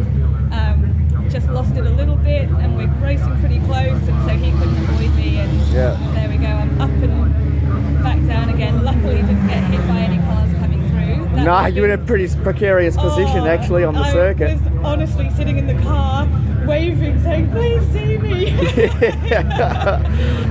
[0.52, 4.50] um, just lost it a little bit, and we're racing pretty close, and so he
[4.52, 5.96] couldn't avoid me, and Yeah.
[6.14, 6.46] there we go.
[6.46, 8.84] I'm up and back down again.
[8.84, 11.24] Luckily, didn't get hit by any cars coming through.
[11.36, 14.60] That No, you're in a pretty precarious position Oh, actually on the I circuit.
[14.60, 16.26] was honestly sitting in the car,
[16.66, 18.48] waving, saying, "Please see me."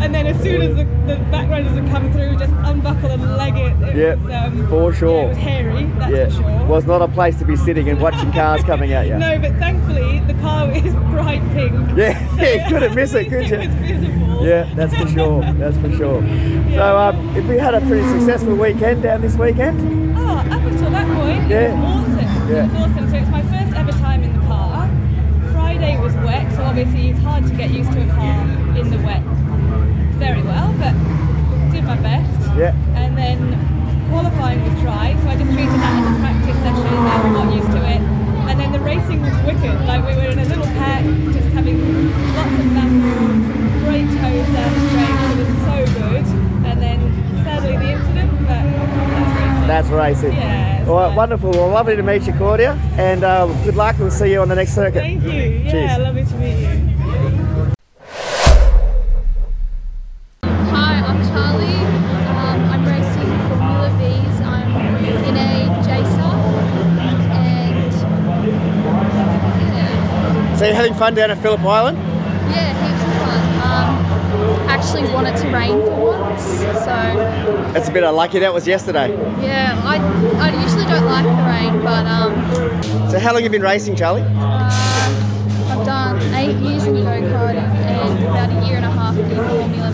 [0.02, 3.56] and then as soon as the, the backgrounders had come through, just unbuckle and leg
[3.58, 3.74] it.
[3.90, 5.10] it Yep, was, um, for sure.
[5.18, 6.66] Yeah, it was hairy, that's yeah, for sure.
[6.68, 9.18] was not a place to be sitting and watching cars coming at you.
[9.24, 11.74] No, but thankfully the car is bright pink.
[11.98, 13.56] Yeah, So you couldn't miss it, could you?
[13.58, 14.46] It was visible.
[14.46, 15.42] Yeah, that's for sure.
[15.54, 16.22] That's for sure.
[16.74, 20.18] So, um, if we had a pretty successful weekend down this weekend.
[20.18, 21.72] Oh, up until that point, Yeah.
[21.72, 22.52] it was awesome.
[22.52, 22.66] Yeah.
[22.66, 23.10] It was awesome.
[23.10, 24.90] So it's my first ever time in the car.
[25.84, 28.40] Friday was wet, so obviously it's hard to get used to a car
[28.80, 29.20] in the wet
[30.16, 30.96] very well, but
[31.76, 32.32] did my best.
[32.56, 32.72] Yeah.
[32.96, 33.52] And then
[34.08, 37.52] qualifying was dry, so I just treated that as a practice session and we got
[37.52, 38.00] used to it.
[38.48, 39.76] And then the racing was wicked.
[39.84, 41.04] Like we were in a little pack,
[41.36, 41.76] just having
[42.32, 43.44] lots of battles,
[43.84, 45.20] great tows down the straight.
[45.20, 46.26] It was so good.
[46.64, 47.00] And then
[47.44, 48.13] sadly the incident,
[49.74, 49.98] that's racing.
[49.98, 50.34] That's racing.
[50.34, 51.16] Yeah, All right, fine.
[51.16, 51.52] wonderful.
[51.52, 53.96] Well, lovely to meet you, Claudia, and uh, good luck.
[53.98, 55.00] We'll see you on the next circuit.
[55.00, 55.32] Thank you.
[55.32, 55.98] Yeah, Cheers.
[56.00, 56.94] lovely to meet you.
[60.44, 61.82] Hi, I'm Charlie.
[62.30, 64.42] Um, I'm racing Formula V's.
[64.42, 64.70] I'm
[65.26, 65.40] in a
[65.82, 66.30] JSA
[67.00, 68.04] and
[69.74, 71.98] yeah, So you're having fun down at Phillip Island?
[71.98, 73.40] yeah, heaps of fun.
[73.64, 78.40] Um, actually wanted to rain for once, so That's a bit unlucky.
[78.40, 79.10] That was yesterday.
[79.42, 79.98] yeah, I,
[80.40, 83.96] I usually don't like the rain, but um, So how long have you been racing,
[83.96, 84.22] Charlie?
[84.24, 84.70] uh,
[85.70, 89.92] I've done eight years in go-karting and about a year and a half in Formula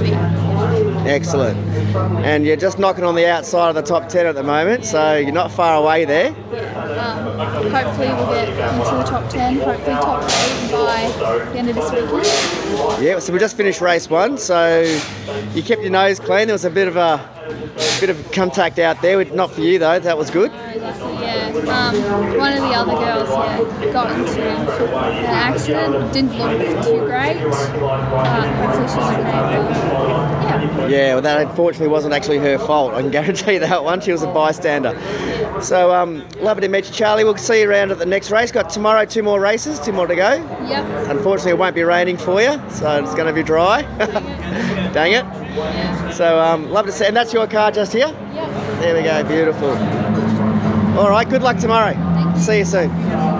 [1.03, 1.09] V.
[1.09, 1.57] Excellent.
[1.95, 5.15] And you're just knocking on the outside of the top 10 at the moment, so
[5.15, 6.29] you're not far away there.
[6.29, 7.39] Um,
[7.71, 11.91] hopefully we'll get into the top 10, hopefully top 8 by the end of this
[11.91, 13.03] weekend.
[13.03, 14.81] Yeah, so we just finished race one, so
[15.53, 16.47] you kept your nose clean.
[16.47, 17.19] There was a bit of a
[17.99, 19.99] bit of contact out there, not for you though.
[19.99, 20.51] That was good.
[20.51, 26.13] Yeah, um, one of the other girls, yeah, got into an accident.
[26.13, 27.37] Didn't look too great.
[27.37, 29.39] Uh, hopefully she's okay.
[30.75, 32.93] But yeah, Yeah, well, that unfortunately wasn't actually her fault.
[32.93, 34.01] I can guarantee that one.
[34.01, 34.93] She was a bystander.
[35.61, 37.23] So, um, lovely to meet you, Charlie.
[37.23, 38.51] We'll see you around at the next race.
[38.51, 40.33] Got tomorrow two more races, two more to go.
[40.67, 40.85] yep.
[41.09, 43.81] Unfortunately, it won't be raining for you, so it's going to be dry.
[44.93, 45.25] Dang it.
[45.55, 46.11] Yeah.
[46.11, 47.05] So, um, love to see.
[47.05, 48.07] And that's your car just here.
[48.07, 48.79] Yep.
[48.79, 49.23] There we go.
[49.27, 49.69] Beautiful.
[50.99, 51.27] All right.
[51.29, 51.91] Good luck tomorrow.
[52.35, 52.39] You.
[52.39, 53.38] See you soon.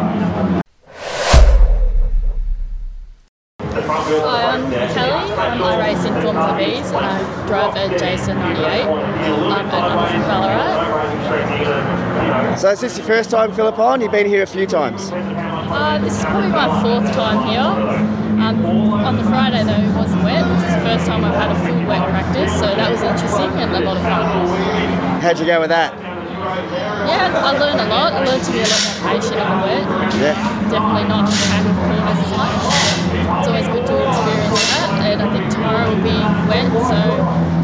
[5.62, 10.22] I race in Formula V's and I drive a Jason 98 um, and I'm from
[10.22, 10.80] Ballarat.
[12.58, 14.04] So, is this your first time, Phillip Island?
[14.04, 15.12] You've been here a few times.
[15.12, 17.60] Uh, this is probably my fourth time here.
[18.40, 21.52] Um, on the Friday though it wasn't wet, which is the first time I've had
[21.52, 25.20] a full wet practice, so that was interesting and a lot of fun.
[25.22, 25.92] How'd you go with that?
[26.00, 28.14] Yeah, I learned a lot.
[28.14, 29.84] I learned to be a lot more patient on the wet.
[30.24, 30.36] Yeah.
[30.72, 32.54] Definitely not tackle corners as much.
[33.40, 34.79] It's always good to experience that,
[35.14, 36.18] and I think tomorrow will be
[36.48, 37.00] wet, so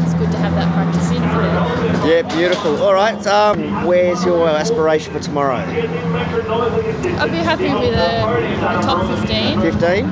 [0.04, 2.08] it's good to have that practice in for them.
[2.08, 2.82] Yeah, beautiful.
[2.82, 3.24] All right.
[3.26, 5.56] Um, where's your aspiration for tomorrow?
[5.56, 9.60] I'd be happy with a, a top 15.
[9.60, 10.04] 15?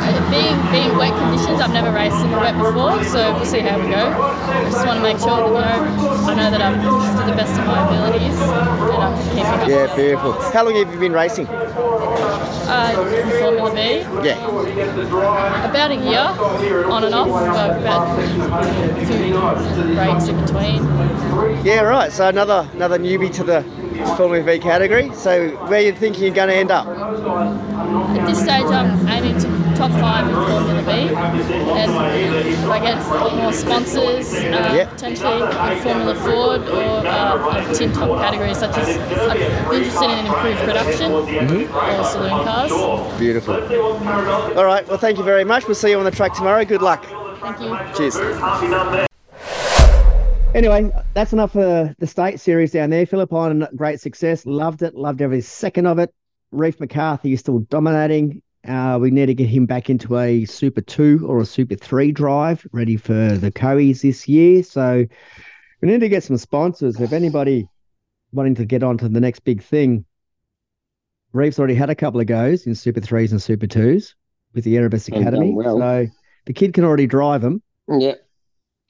[0.00, 3.60] Uh, being being wet conditions, I've never raced in the wet before, so we'll see
[3.60, 4.12] how we go.
[4.12, 7.30] I just want to make sure that you know I know that I've pushed to
[7.30, 9.68] the best of my abilities and I'm keeping up.
[9.68, 10.32] Yeah, beautiful.
[10.52, 11.46] How long have you been racing?
[12.68, 13.80] Uh, in Formula V,
[14.28, 14.46] Yeah.
[15.70, 21.64] about a year, on and off, uh, about a few breaks in between.
[21.64, 22.12] Yeah, right.
[22.12, 23.62] So another another newbie to the
[24.16, 25.10] Formula V category.
[25.14, 26.86] So where you thinking you're going to end up?
[26.86, 31.90] at this stage, I'm aiming to top five in Formula V, and
[32.48, 32.98] if I get
[33.36, 34.90] more sponsors, uh, Yep.
[34.90, 38.96] potentially in Formula Ford or uh, a tin top category, such as
[39.30, 43.18] I'm interested in improved production or saloon cars.
[43.20, 43.54] Beautiful.
[44.58, 44.86] All right.
[44.88, 45.66] Well, thank you very much.
[45.66, 46.64] We'll see you on the track tomorrow.
[46.64, 47.04] Good luck.
[47.40, 47.78] Thank you.
[47.96, 48.16] Cheers.
[50.54, 53.06] Anyway, that's enough for the state series down there.
[53.06, 54.44] Phillip Island, great success.
[54.44, 54.96] Loved it.
[54.96, 56.12] Loved every second of it.
[56.50, 58.42] Reef McCarthy is still dominating.
[58.66, 62.12] Uh, we need to get him back into a Super 2 or a Super 3
[62.12, 64.62] drive, ready for the Coes this year.
[64.62, 65.06] So
[65.80, 67.00] we need to get some sponsors.
[67.00, 67.68] If anybody
[68.32, 70.04] wanting to get on to the next big thing,
[71.32, 74.14] Reef's already had a couple of goes in Super 3s and Super 2s
[74.54, 75.52] with the Erebus Academy.
[75.52, 75.78] well.
[75.78, 76.06] So
[76.46, 77.62] the kid can already drive them.
[77.88, 78.14] Yeah.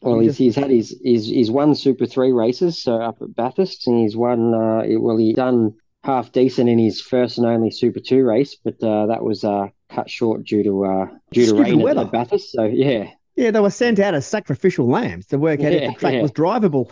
[0.01, 3.89] Well, he's, he's had his, his he's won Super Three races, so up at Bathurst,
[3.89, 4.55] and he's won.
[4.55, 5.75] Uh, well, he done
[6.09, 9.67] half decent in his first and only Super Two race, but uh, that was uh,
[9.91, 12.01] cut short due to uh, due to Stupid rain at, weather.
[12.01, 12.51] at Bathurst.
[12.53, 16.01] So yeah, Yeah, they were sent out as sacrificial lambs to work out if the
[16.01, 16.23] track yeah.
[16.23, 16.89] was drivable.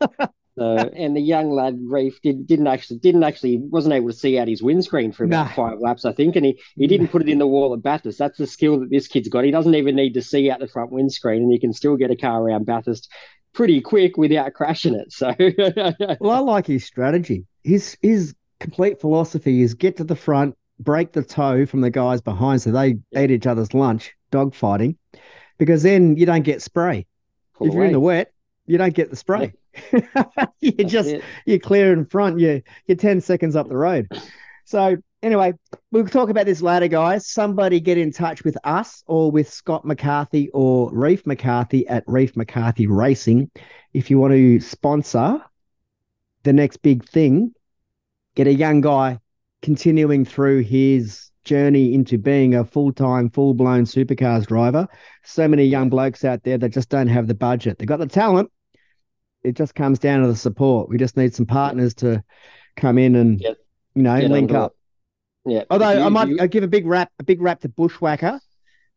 [0.58, 4.38] So, and the young lad Reef did, didn't actually didn't actually wasn't able to see
[4.38, 5.52] out his windscreen for about Nah.
[5.54, 8.18] five laps, I think, and he, he didn't put it in the wall at Bathurst.
[8.18, 9.44] That's the skill that this kid's got.
[9.44, 12.10] He doesn't even need to see out the front windscreen, and he can still get
[12.10, 13.10] a car around Bathurst
[13.52, 15.12] pretty quick without crashing it.
[15.12, 15.34] So,
[16.20, 17.44] well, I like his strategy.
[17.62, 22.20] His his complete philosophy is get to the front, break the tow from the guys
[22.20, 24.96] behind, so they eat each other's lunch, dogfighting,
[25.58, 27.06] because then you don't get spray.
[27.54, 28.32] pull if you're in the wet,
[28.66, 29.52] you don't get the spray.
[30.60, 31.24] you That's just it.
[31.44, 32.40] you're clear in front.
[32.40, 34.08] You you're ten seconds up the road.
[34.68, 35.54] So anyway,
[35.92, 37.28] we'll talk about this later, guys.
[37.28, 42.36] Somebody get in touch with us or with Scott McCarthy or Reef McCarthy at Reef
[42.36, 43.48] McCarthy Racing
[43.92, 45.40] if you want to sponsor
[46.42, 47.54] the next big thing.
[48.36, 49.18] Get a young guy
[49.62, 54.86] continuing through his journey into being a full-time, full-blown supercars driver.
[55.24, 57.78] So many young blokes out there that just don't have the budget.
[57.78, 58.50] They've got the talent.
[59.42, 60.88] It just comes down to the support.
[60.88, 62.22] We just need some partners to
[62.76, 63.56] come in and Get-
[63.94, 64.74] you know get link up.
[65.46, 65.64] Yeah.
[65.70, 68.38] Although You- I might you- give a big rap, a big rap to Bushwhacker.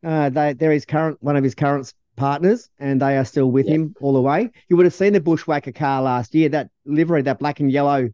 [0.03, 3.67] Uh, they they're his current one of his current partners, and they are still with
[3.67, 3.75] Yeah.
[3.75, 4.49] him all the way.
[4.67, 6.49] You would have seen the Bushwhacker car last year.
[6.49, 8.09] That livery, that black and yellow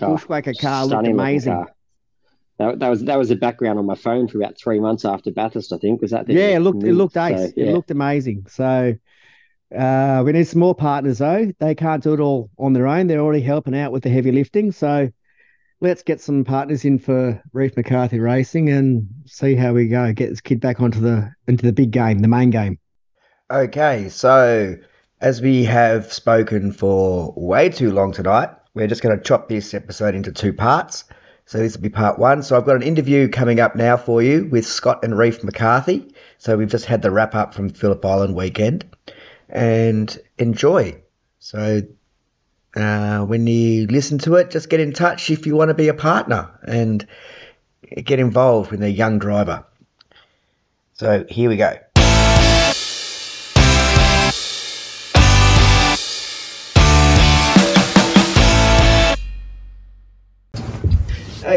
[0.00, 1.52] Oh, Bushwhacker car looked stunning amazing.
[1.54, 1.72] car.
[2.58, 5.30] That, that was that was the background on my phone for about three months after
[5.30, 6.00] Bathurst, I think.
[6.02, 6.96] Was that the Yeah, it looked it move?
[6.96, 7.52] looked So, ace.
[7.56, 7.66] yeah.
[7.66, 8.46] It looked amazing.
[8.48, 8.94] So
[9.76, 11.52] uh, we need some more partners though.
[11.60, 13.06] They can't do it all on their own.
[13.06, 14.72] They're already helping out with the heavy lifting.
[14.72, 15.10] So
[15.80, 20.12] let's get some partners in for Reef McCarthy Racing and see how we go.
[20.12, 22.78] Get this kid back onto the into the big game, the main game.
[23.50, 24.76] Okay, so
[25.20, 29.74] as we have spoken for way too long tonight, we're just going to chop this
[29.74, 31.04] episode into two parts.
[31.46, 32.42] So this will be part one.
[32.42, 36.14] So I've got an interview coming up now for you with Scott and Reef McCarthy.
[36.36, 38.84] So we've just had the wrap up from Phillip Island weekend,
[39.48, 41.00] and enjoy.
[41.38, 41.82] So
[42.76, 45.88] uh, when you listen to it, just get in touch if you want to be
[45.88, 47.06] a partner and
[48.04, 49.64] get involved with a young driver.
[50.92, 51.78] So here we go.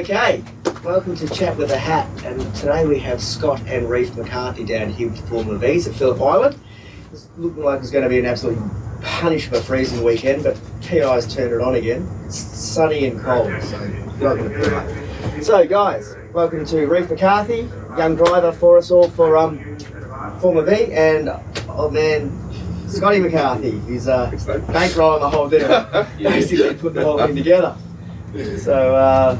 [0.02, 0.44] Okay,
[0.84, 4.90] welcome to Chat with a Hat, and today we have Scott and Reef McCarthy down
[4.90, 6.60] here with Formula V's at Phillip Island.
[7.12, 8.58] It's looking like it's going to be an absolute
[9.04, 12.10] punish of a freezing weekend, but PI's turned it on again.
[12.26, 13.78] It's sunny and cold, so
[14.20, 15.44] not going to put up.
[15.44, 19.78] So, guys, welcome to Reef McCarthy, young driver for us all for um,
[20.40, 21.30] Formula V, and
[21.70, 23.80] old man Scotty McCarthy.
[23.82, 27.78] He's uh, bankrolling the whole thing, basically put the whole thing together.
[28.32, 29.38] So uh,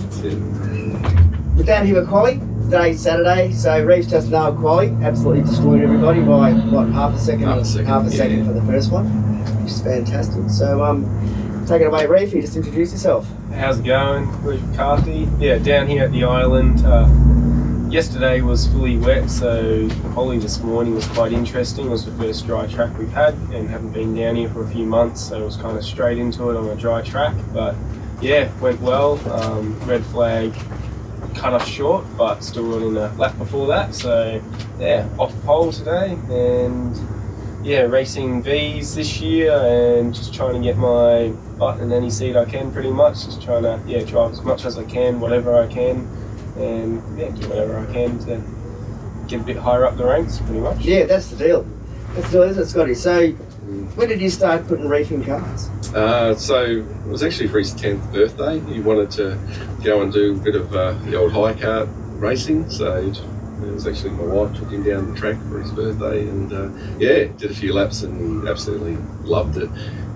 [1.56, 2.42] we're down here with Quali.
[2.64, 7.44] Today's Saturday, so Reef's just now Quali absolutely destroyed everybody by what half a second,
[7.44, 8.46] Half a second, half a yeah, second yeah.
[8.48, 9.06] for the first one,
[9.62, 10.50] which is fantastic.
[10.50, 11.06] So um,
[11.66, 12.34] take it away, Reef.
[12.34, 13.26] You just introduce yourself.
[13.54, 14.30] How's it going?
[14.44, 15.30] Reef McCarthy.
[15.40, 16.86] Yeah, down here at the island.
[16.86, 17.08] Uh,
[17.90, 21.86] yesterday was fully wet, so Quali this morning was quite interesting.
[21.86, 24.68] It was the first dry track we've had and haven't been down here for a
[24.68, 27.34] few months, so it was kind of straight into it on a dry track.
[27.54, 27.74] But
[28.22, 29.20] yeah, went well.
[29.32, 30.54] Um, red flag
[31.36, 33.96] cut us short, but still running a lap before that.
[33.96, 34.42] So
[34.80, 36.96] yeah, off pole today and
[37.66, 42.36] yeah, racing V's this year and just trying to get my butt in any seat
[42.36, 43.26] I can pretty much.
[43.26, 46.08] Just trying to yeah, drive as much as I can, whatever I can,
[46.58, 48.44] and yeah, do whatever I can to
[49.28, 50.80] get a bit higher up the ranks pretty much.
[50.82, 51.66] Yeah, that's the deal.
[52.14, 52.96] That's the deal, isn't it, Scotty?
[52.96, 53.34] So
[53.96, 55.70] when did you start putting Reef in cars?
[55.94, 58.60] Uh, so it was actually for his 10th birthday.
[58.72, 59.38] He wanted to
[59.84, 62.70] go and do a bit of uh, the old high kart racing.
[62.70, 66.52] So it was actually my wife took him down the track for his birthday, and
[66.52, 69.70] uh, yeah, did a few laps and he absolutely loved it.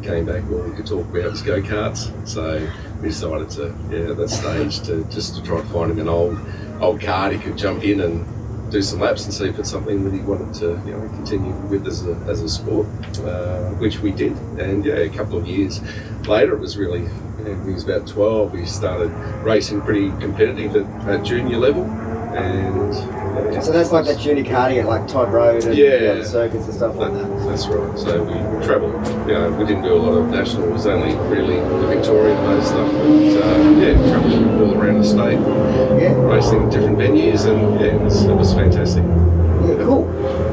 [0.04, 2.28] Came back, all we could talk about was go karts.
[2.28, 6.00] So we decided to, yeah, at that stage, to just to try to find him
[6.00, 6.38] an old
[6.80, 8.26] old cart he could jump in and
[8.70, 11.54] do some laps and see if it's something that he wanted to you know continue
[11.68, 12.88] with as a, as a sport,
[13.20, 14.34] uh, which we did.
[14.60, 15.82] And yeah, a couple of years
[16.28, 18.54] later, it was really you know, he was about 12.
[18.54, 19.12] We started
[19.44, 22.94] racing pretty competitive at, at junior level, and
[23.54, 25.98] yeah, So that's like that junior karting at like Todd Road and Yeah.
[25.98, 27.30] the other circuits and stuff like that.
[27.46, 27.98] That's right.
[28.00, 28.34] So we
[28.66, 29.06] travelled.
[29.28, 30.70] You know, we didn't do a lot of national.
[30.70, 32.92] It was only really the Victorian based stuff.
[32.92, 35.40] But uh, yeah, travelled all around the state,
[36.02, 36.14] Yeah.
[36.22, 39.04] racing in different venues, and yeah, it was, it was fantastic.
[39.04, 40.06] Yeah, cool.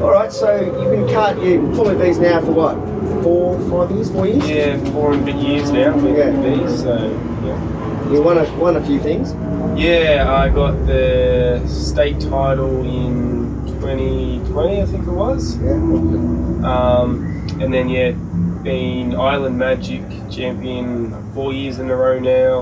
[0.03, 2.75] All right, so you've been kart, you Formula V's now for what?
[3.23, 4.49] Four, five years, four years?
[4.49, 6.31] Yeah, four and a bit years now with Yeah.
[6.41, 6.81] these.
[6.81, 6.95] So
[7.45, 8.11] yeah.
[8.11, 9.33] You won a, won a few things.
[9.79, 13.42] Yeah, I got the state title in
[13.83, 15.57] 2020, I think it was.
[15.57, 15.73] Yeah.
[15.73, 18.11] Um, and then yeah,
[18.63, 22.59] been Island Magic champion four years in a row now.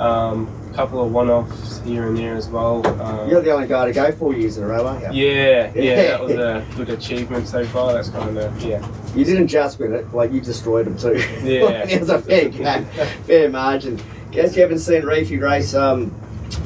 [0.00, 2.86] Um, a couple of one-offs here and there as well.
[3.02, 5.26] Um, You're the only guy to go four years in a row, aren't you?
[5.26, 7.92] yeah, yeah, that was a good achievement so far.
[7.92, 8.86] That's kind of yeah.
[9.16, 11.16] You didn't just win it, like you destroyed them too.
[11.42, 11.84] Yeah.
[11.88, 12.52] it was a fair
[13.24, 14.00] fair margin.
[14.30, 15.74] Guess you haven't seen Reefy race.
[15.74, 16.14] Um,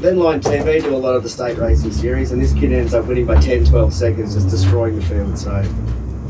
[0.00, 3.06] Lenline TV do a lot of the state racing series, and this kid ends up
[3.06, 5.38] winning by 10, 12 seconds, just destroying the field.
[5.38, 5.50] So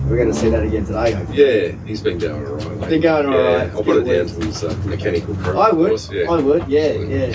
[0.09, 1.12] we're going to see that again today.
[1.12, 1.39] hopefully.
[1.39, 2.77] Yeah, he's been going all right.
[2.79, 2.91] mate.
[2.91, 3.71] Been going all yeah, right.
[3.73, 5.59] I'll put it down to his uh, mechanical crew.
[5.59, 5.89] I would.
[5.89, 6.31] course, yeah.
[6.31, 6.69] I would.
[6.69, 7.33] Yeah, yeah,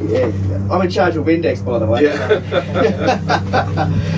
[0.00, 0.68] yeah.
[0.70, 2.04] I'm in charge of Windex, by the way.
[2.04, 2.30] Yeah.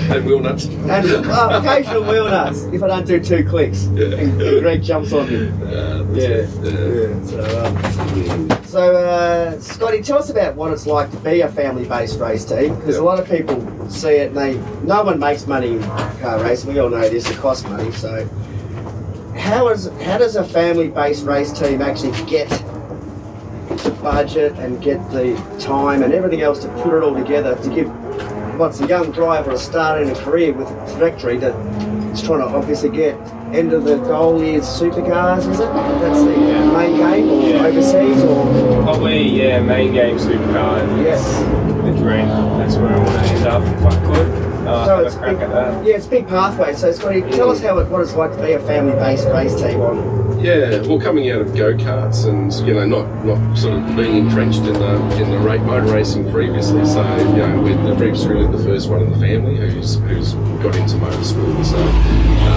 [0.15, 0.65] and wheel nuts.
[0.65, 3.85] And uh, occasional wheel nuts if I don't do two clicks.
[3.87, 4.15] Yeah.
[4.15, 5.51] And, Greg jumps on me.
[5.75, 6.27] Uh, Yeah.
[6.27, 6.71] it, yeah.
[7.09, 7.23] Yeah.
[7.25, 12.19] So, um, so uh, Scotty, tell us about what it's like to be a family-based
[12.19, 15.77] race team, because a lot of people see it and they no one makes money
[15.77, 15.83] in
[16.19, 16.73] car racing.
[16.73, 17.89] We all know this; it costs money.
[17.93, 18.27] So,
[19.37, 22.49] how is how does a family-based race team actually get
[23.69, 27.69] the budget and get the time and everything else to put it all together to
[27.73, 27.87] give
[28.59, 31.55] what's a young driver a start in a career with a trajectory that
[32.11, 33.15] is trying to obviously get
[33.53, 35.73] end of the goal is supercars, is it?
[36.01, 36.37] That's the
[36.73, 37.65] main game or Yeah.
[37.67, 41.03] overseas or Probably yeah, main game supercar.
[41.03, 41.23] Yes.
[41.85, 42.27] the dream.
[42.57, 44.27] That's where I want to end up if I could.
[44.67, 45.85] Uh, So it's crack big- at that.
[45.85, 46.73] yeah, it's a big pathway.
[46.73, 49.53] So Scotty, tell us how it, what it's like to be a family based race
[49.53, 53.75] team on Yeah, well, coming out of go karts and you know not not sort
[53.75, 57.81] of being entrenched in the in the rate motor racing previously, so you know with
[57.85, 60.33] the Reef's really the first one in the family who's who's
[60.63, 61.63] got into motorsport.
[61.65, 61.77] So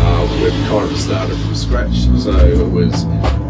[0.09, 1.96] uh, we've kind of started from scratch.
[2.22, 3.04] So it was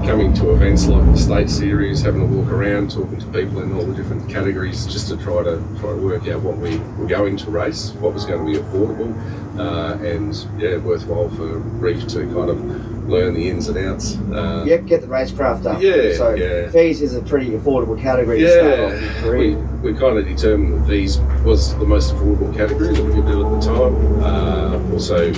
[0.06, 3.72] coming to events like the state series, having a walk around, talking to people in
[3.74, 7.06] all the different categories, just to try to try to work out what we were
[7.06, 9.12] going to race, what was going to be affordable,
[9.58, 14.16] uh, and yeah, worthwhile for Reef to kind of learn the ins and outs.
[14.32, 15.80] Uh, Yep, get the racecraft up.
[15.80, 16.68] Yeah, So yeah.
[16.68, 20.26] V's is a pretty affordable category to start off your Yeah, we, we kind of
[20.26, 24.22] determined that these was the most affordable category that we could do at the time.
[24.22, 25.32] Uh, also,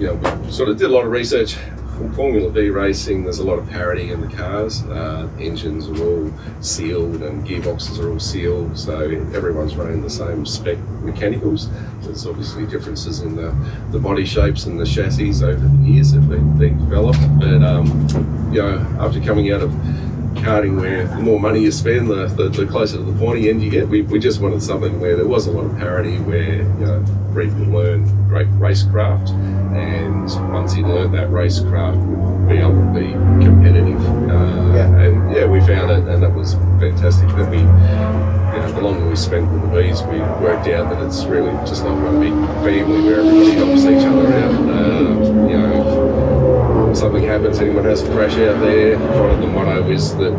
[0.00, 1.56] you know, we sort of did a lot of research.
[1.98, 4.82] For Formula V racing, there's a lot of parity in the cars.
[4.84, 6.32] Uh, engines are all
[6.62, 8.98] sealed and gearboxes are all sealed, so
[9.34, 11.68] everyone's running the same spec mechanicals.
[12.00, 13.54] There's obviously differences in the,
[13.90, 17.20] the body shapes and the chassis over the years that have been, been developed.
[17.38, 18.08] But um,
[18.50, 19.70] you know, after coming out of
[20.36, 23.62] karting where the more money you spend, the, the, the closer to the pointy end
[23.62, 23.86] you get.
[23.86, 27.04] We, we just wanted something where there was a lot of parity, where you know
[27.34, 29.30] Could learn great racecraft,
[29.74, 33.12] and once he learned that racecraft, would be able to be
[33.44, 34.04] competitive.
[34.28, 35.00] Uh, Yeah.
[35.00, 37.28] And yeah, we found it, and that was fantastic.
[37.30, 41.02] Then we, you know, the longer we spent with the V's, we worked out that
[41.06, 42.32] it's really just like one big
[42.64, 44.54] family where everybody helps each other out.
[44.68, 49.46] Uh, you know, if something happens, anyone has a crash out there, kind of the
[49.46, 50.32] motto is that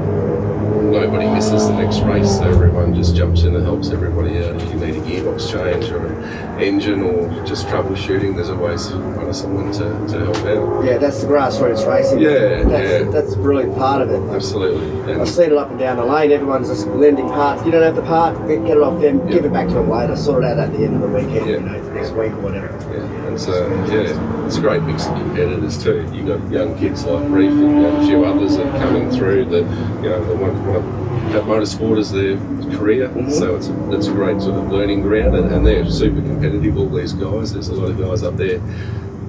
[0.81, 4.55] nobody misses the next race, so everyone just jumps in and helps everybody out.
[4.55, 9.27] If you need a gearbox change or an engine or just troubleshooting, there's always kind
[9.27, 10.85] of someone to, to help out.
[10.85, 12.19] Yeah, that's the grassroots racing.
[12.19, 13.11] Yeah, that's, yeah.
[13.11, 14.21] that's a brilliant part of it.
[14.33, 15.11] Absolutely.
[15.11, 16.31] And I've seen it up and down the lane.
[16.31, 17.65] Everyone's just lending parts.
[17.65, 19.33] You don't have the part, get, get it off them, Yeah.
[19.33, 21.47] give it back to them later, sort it out at the end of the weekend,
[21.47, 21.57] Yeah.
[21.57, 22.67] you know, next week or whatever.
[22.93, 26.09] Yeah, and so yeah, it's a great mix of competitors too.
[26.13, 29.63] You've got young kids like Reef and a few others that are coming through that
[30.03, 32.37] you know they want, want to have motorsport as their
[32.77, 33.07] career.
[33.09, 33.31] Mm-hmm.
[33.31, 36.77] So it's a, it's a great sort of learning ground, and, and they're super competitive.
[36.77, 38.59] All these guys, there's a lot of guys up there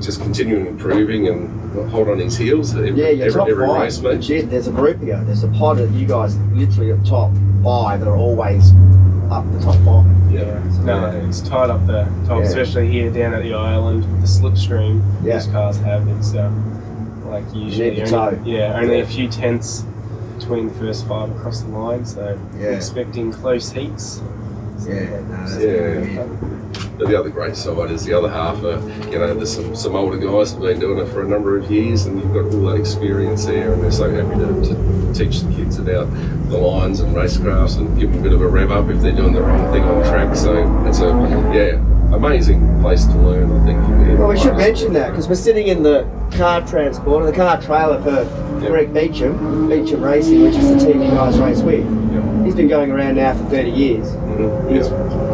[0.01, 3.83] just continuing improving and hold on his heels every, Yeah, your every, top every five.
[3.83, 4.51] race, mate.
[4.51, 5.23] There's a group here.
[5.25, 7.31] There's a pod of you guys, literally the top
[7.63, 8.73] five that are always
[9.31, 10.07] up the top five.
[10.33, 12.47] Yeah, no, it's tight up the top, Yeah.
[12.47, 15.39] especially here down at the island with the slipstream Yeah.
[15.39, 16.07] these cars have.
[16.09, 19.03] It's um, like usually need only, yeah, only Yeah.
[19.05, 19.85] a few tenths
[20.39, 22.69] between the first five across the line, so Yeah.
[22.69, 24.21] expecting close heats.
[24.79, 26.25] So, Yeah, no, that's Yeah.
[26.99, 28.63] The other great side is the other half.
[28.63, 28.79] Are,
[29.11, 31.71] you know, there's some, some older guys who've been doing it for a number of
[31.71, 35.41] years, and you've got all that experience there, and they're so happy to, to teach
[35.41, 36.05] the kids about
[36.49, 39.13] the lines and racecrafts and give them a bit of a rev up if they're
[39.13, 40.37] doing the wrong thing on track.
[40.37, 41.09] So it's a
[41.53, 43.51] yeah, amazing place to learn.
[43.51, 44.19] I think.
[44.19, 48.01] Well, we should mention that because we're sitting in the car transporter, the car trailer
[48.03, 48.25] for
[48.61, 51.85] Greg Beacham, Beacham Racing, which is the team you guys race with.
[52.45, 54.09] He's been going around now for 30 years.
[54.13, 54.71] Mhm.
[54.77, 54.89] He's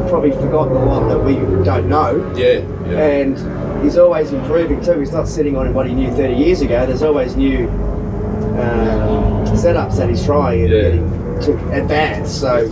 [0.09, 1.35] probably forgotten a lot that we
[1.65, 2.33] don't know.
[2.37, 2.59] Yeah,
[2.91, 4.99] yeah, and he's always improving too.
[5.01, 6.87] He's not sitting on what he knew 30 years ago.
[6.87, 10.81] There's always new uh, setups that he's trying and Yeah.
[10.83, 12.31] getting to advance.
[12.33, 12.69] So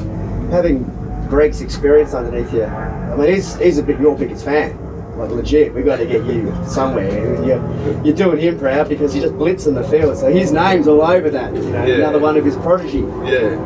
[0.51, 0.84] having
[1.28, 4.82] Greg's experience underneath you, I mean, he's, he's a big, your biggest fan.
[5.16, 7.09] Like legit, we've got to get you somewhere.
[7.45, 10.18] You're, you're doing him proud because he just blitzing the field.
[10.18, 11.55] So his name's all over that.
[11.55, 11.95] You know, Yeah.
[11.97, 12.99] another one of his prodigy.
[13.24, 13.57] yeah.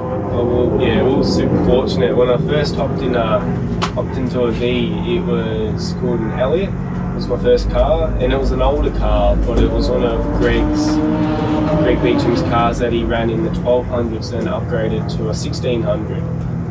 [0.42, 2.16] Well, yeah, we were super fortunate.
[2.16, 3.40] When I first hopped in, uh,
[3.92, 6.70] hopped into a V, it was called an Elliott.
[6.70, 10.02] It was my first car, and it was an older car, but it was one
[10.02, 10.96] of Greg's,
[11.82, 16.22] Greg Beacham's cars that he ran in the 1200s, then upgraded to a 1600.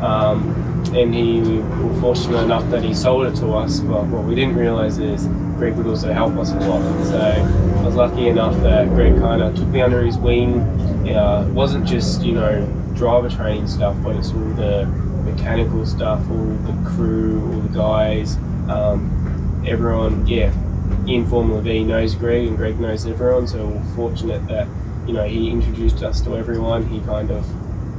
[0.02, 0.56] Um,
[0.92, 3.78] and he we were fortunate enough that he sold it to us.
[3.78, 5.26] But what we didn't realise is
[5.58, 7.04] Greg would also help us a lot.
[7.04, 10.60] So I was lucky enough that Greg kind of took me under his wing.
[11.08, 14.84] Uh, it wasn't just you know driver training stuff, but it's all the
[15.24, 18.36] mechanical stuff, all the crew, all the guys,
[18.68, 20.26] um, everyone.
[20.26, 20.52] Yeah,
[21.06, 23.48] in Formula V knows Greg, and Greg knows everyone.
[23.48, 24.68] So we're fortunate that
[25.06, 26.86] you know he introduced us to everyone.
[26.88, 27.46] He kind of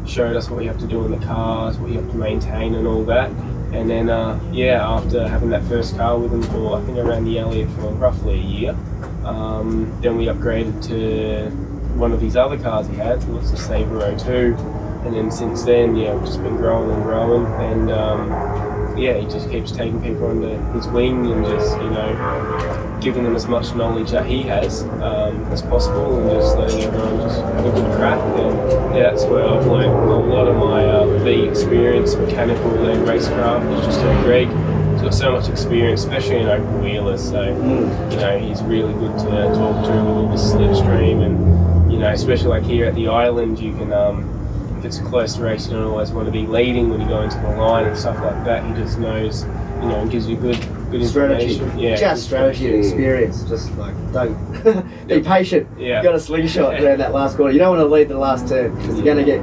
[0.07, 2.75] showed us what you have to do in the cars, what you have to maintain,
[2.75, 3.31] and all that.
[3.73, 7.25] And then, uh, yeah, after having that first car with him for I think ran
[7.25, 8.77] the Elliott for roughly a year,
[9.25, 11.49] um, then we upgraded to
[11.97, 14.80] one of his other cars he had, was the Sabre 02.
[15.05, 17.45] And then since then, yeah, we've just been growing and growing.
[17.45, 22.99] And um, yeah, he just keeps taking people under his wing and just, you know,
[23.01, 27.17] giving them as much knowledge that he has um, as possible and just letting everyone
[27.21, 28.19] just have a good crack.
[28.19, 33.07] And yeah, that's where I've learned a lot of my uh, V experience, mechanical and
[33.07, 34.47] racecraft, is just through Greg.
[34.93, 37.27] He's got so much experience, especially in open wheelers.
[37.27, 41.97] So, you know, he's really good to talk to with all the slipstream and, you
[41.97, 44.40] know, especially like here at the island, you can, um,
[44.81, 47.21] if it's a close race, you don't always want to be leading when you go
[47.21, 48.65] into the line and stuff like that.
[48.65, 49.49] He just knows, you
[49.87, 50.57] know, and gives you good,
[50.89, 51.53] good Strategy.
[51.53, 51.79] information.
[51.79, 53.43] Yeah, Just strategy and experience.
[53.43, 54.35] Just like, don't
[55.07, 55.67] be patient.
[55.77, 55.97] Yeah.
[55.99, 57.51] You got a slingshot around that last corner.
[57.53, 59.39] You don't want to lead the last turn because you're going to get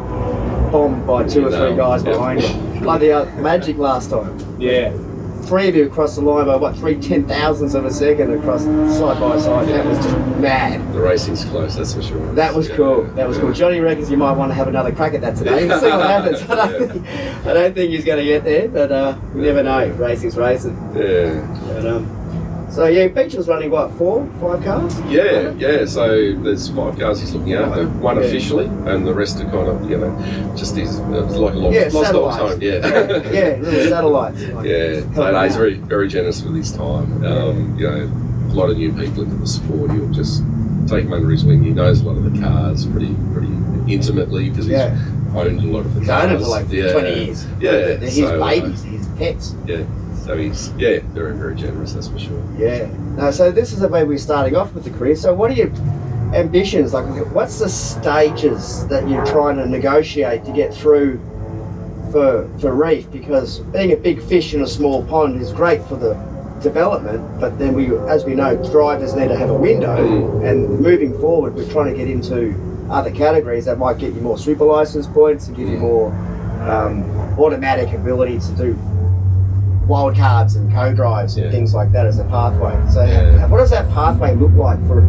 [0.72, 1.76] bombed by two or three No.
[1.76, 2.48] guys behind you.
[2.80, 4.36] Like the uh, Magic last time.
[4.60, 4.90] Yeah,
[5.48, 8.64] Three of you across the line by what, three ten thousandths of a second across
[8.64, 9.66] side by side.
[9.68, 10.92] That was just mad.
[10.92, 12.34] The racing's close, that's for sure.
[12.34, 12.76] That was Yeah.
[12.76, 13.04] cool.
[13.14, 13.52] That was cool.
[13.54, 15.60] Johnny reckons you might want to have another crack at that today.
[15.62, 16.42] See what happens.
[16.50, 17.06] I don't, think,
[17.46, 19.88] I don't think he's going to get there, but uh, you never know.
[19.92, 20.76] Racing's racing.
[20.94, 21.40] Yeah.
[21.72, 22.17] But, um,
[22.70, 24.98] so yeah, Beacham's running what four, five cars?
[25.08, 25.84] Yeah, yeah.
[25.86, 27.86] So there's five cars he's looking after.
[27.88, 28.22] One Yeah.
[28.22, 30.98] officially, and the rest are kind of, you know, just his.
[30.98, 32.60] It was like a lost, Yeah, lost dog's home.
[32.62, 32.86] Yeah.
[33.30, 34.42] yeah, little satellites.
[34.48, 37.24] Like, Yeah, no, no, he's very, very generous with his time.
[37.24, 39.90] Um, you know, a lot of new people into the sport.
[39.92, 40.42] He'll just
[40.86, 41.62] take them under his wing.
[41.64, 43.52] He knows a lot of the cars pretty, pretty
[43.92, 44.96] intimately because he's Yeah.
[45.34, 46.24] owned a lot of the He's cars.
[46.24, 46.92] owned it for like yeah.
[46.92, 47.46] 20 years.
[47.60, 49.54] Yeah, They're his so, uh, his pets.
[49.66, 49.76] yeah,
[50.28, 51.94] so he's yeah, very, very generous.
[51.94, 52.44] That's for sure.
[52.58, 52.86] Yeah.
[53.16, 55.16] No, so this is the way we're starting off with the career.
[55.16, 55.70] So what are your
[56.34, 56.92] ambitions?
[56.92, 61.18] Like, what's the stages that you're trying to negotiate to get through
[62.12, 63.10] for for Reef?
[63.10, 66.12] Because being a big fish in a small pond is great for the
[66.62, 70.42] development, but then we, as we know, drivers need to have a window.
[70.42, 72.54] And moving forward, we're trying to get into
[72.90, 76.12] other categories that might get you more super license points and give you more
[76.68, 77.02] um,
[77.38, 78.78] automatic ability to do
[79.88, 81.50] wild cards and co-drives and Yeah.
[81.50, 82.74] things like that as a pathway.
[82.90, 83.46] So, Yeah.
[83.48, 85.02] what does that pathway look like for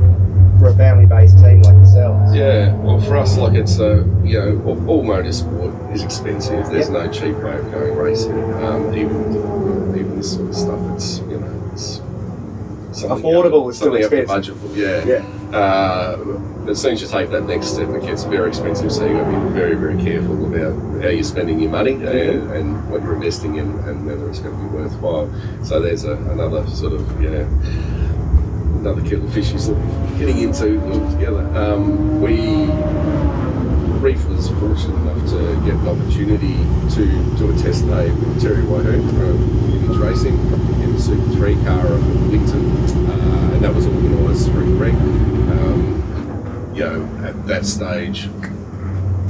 [0.59, 2.35] for a family-based team like yourselves?
[2.35, 6.69] Yeah, well, for us, like it's a you know, all, all motorsport is expensive.
[6.69, 8.53] There's no cheap way of going racing.
[8.63, 12.01] Um, even even this sort of stuff, it's you know, it's
[12.91, 14.61] something you have- Affordable is still something you have to expensive.
[14.61, 15.07] budget for.
[15.07, 15.21] Yeah.
[15.51, 15.57] Yeah.
[15.57, 16.17] Uh,
[16.69, 18.91] as soon as you take that next step, it gets very expensive.
[18.91, 22.51] So you've got to be very, very careful about how you're spending your money and,
[22.51, 25.29] and what you're investing in, and whether it's going to be worthwhile.
[25.63, 27.47] So there's a, another sort of yeah,
[28.79, 31.45] another kettle of fish you're of getting into altogether.
[31.57, 32.67] Um, we
[33.99, 36.55] Reef was fortunate enough to get an opportunity
[36.95, 40.37] to do a test day with Terry Wyhoon from Image Racing
[40.81, 42.71] in the Super 3 car at Winton,
[43.09, 44.93] uh, and that was organised through Greg.
[44.93, 45.98] Um,
[46.79, 48.27] you know, at that stage,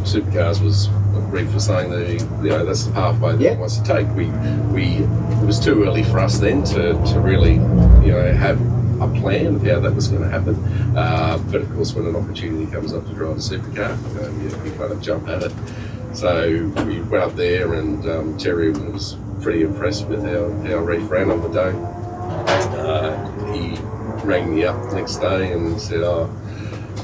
[0.04, 0.88] supercars was
[1.32, 2.08] Reef was saying that
[2.44, 3.54] you know that's the pathway that Yeah.
[3.54, 4.08] he wants to take.
[4.16, 4.26] We
[4.74, 7.54] we it was too early for us then to, to really
[8.06, 8.60] you know have
[9.02, 10.56] a plan of how that was going to happen.
[10.96, 13.92] Uh, but of course, when an opportunity comes up to drive a supercar,
[14.24, 15.52] um, you, you kind of jump at it.
[16.14, 21.10] So we went up there, and um, Terry was pretty impressed with how, how Reef
[21.10, 21.74] ran on the day.
[22.78, 23.76] Uh, he
[24.26, 26.30] rang me up the next day and said, "Oh,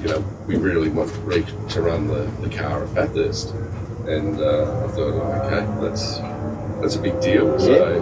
[0.01, 3.53] you know, we really want Reef to run the, the car at Bathurst."
[4.07, 6.19] And uh, I thought, oh, okay, that's
[6.81, 7.59] that's a big deal.
[7.59, 7.93] So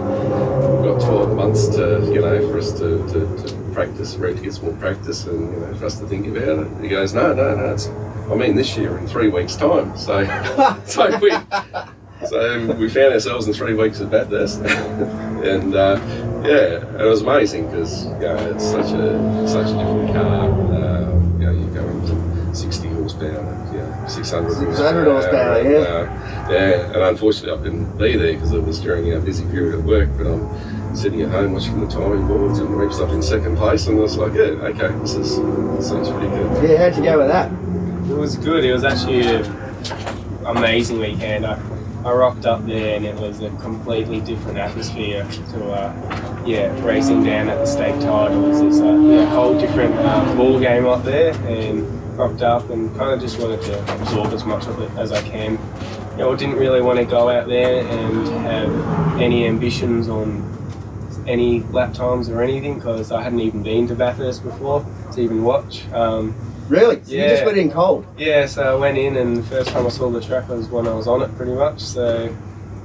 [0.82, 4.42] we've got 12 months to, you know, for us to, to, to practice, Reef to
[4.42, 6.82] get some more practice, and you know, for us to think about it.
[6.82, 10.24] He goes, "No, no, no, it's, I mean, this year in three weeks' time." So,
[10.86, 11.32] so we.
[12.26, 16.00] So we found ourselves in three weeks at Bathurst, and uh,
[16.42, 20.73] yeah, it was amazing because you know, it's such a such a different car.
[22.54, 25.78] 60 horsepower to you know, 600 600 horsepower, and, yeah.
[25.78, 29.74] uh, yeah, and unfortunately I couldn't be there because it was during our busy period
[29.74, 30.08] of work.
[30.16, 33.86] But I'm sitting at home watching the timing boards and Reef's up in second place,
[33.86, 35.36] and I was like, yeah, okay, this is
[35.76, 36.70] this seems pretty good.
[36.70, 37.50] Yeah, how'd you go with that?
[38.10, 38.64] It was good.
[38.64, 41.46] It was actually an amazing weekend.
[41.46, 41.60] I,
[42.04, 47.24] I rocked up there and it was a completely different atmosphere to uh, yeah racing
[47.24, 48.60] down at the state titles.
[48.60, 53.12] It's a yeah, whole different uh, ball game up there and rocked up and kind
[53.12, 55.52] of just wanted to absorb as much of it as I can.
[56.12, 60.50] You know, I didn't really want to go out there and have any ambitions on
[61.26, 65.42] any lap times or anything because I hadn't even been to Bathurst before to even
[65.42, 65.84] watch.
[65.92, 66.34] Um,
[66.68, 66.98] Really?
[67.04, 67.44] So you just Yeah.
[67.44, 68.06] went in cold?
[68.16, 70.88] yeah, so I went in, and the first time I saw the track was when
[70.88, 71.78] I was on it, pretty much.
[71.80, 72.30] So,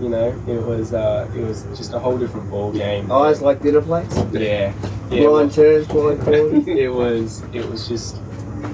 [0.01, 3.09] you know, it was uh, it was just a whole different ball game.
[3.09, 4.17] Eyes like dinner plates?
[4.33, 4.73] Yeah,
[5.09, 5.27] yeah.
[5.27, 6.67] Blind turns, blind corners?
[6.67, 8.17] it was it was just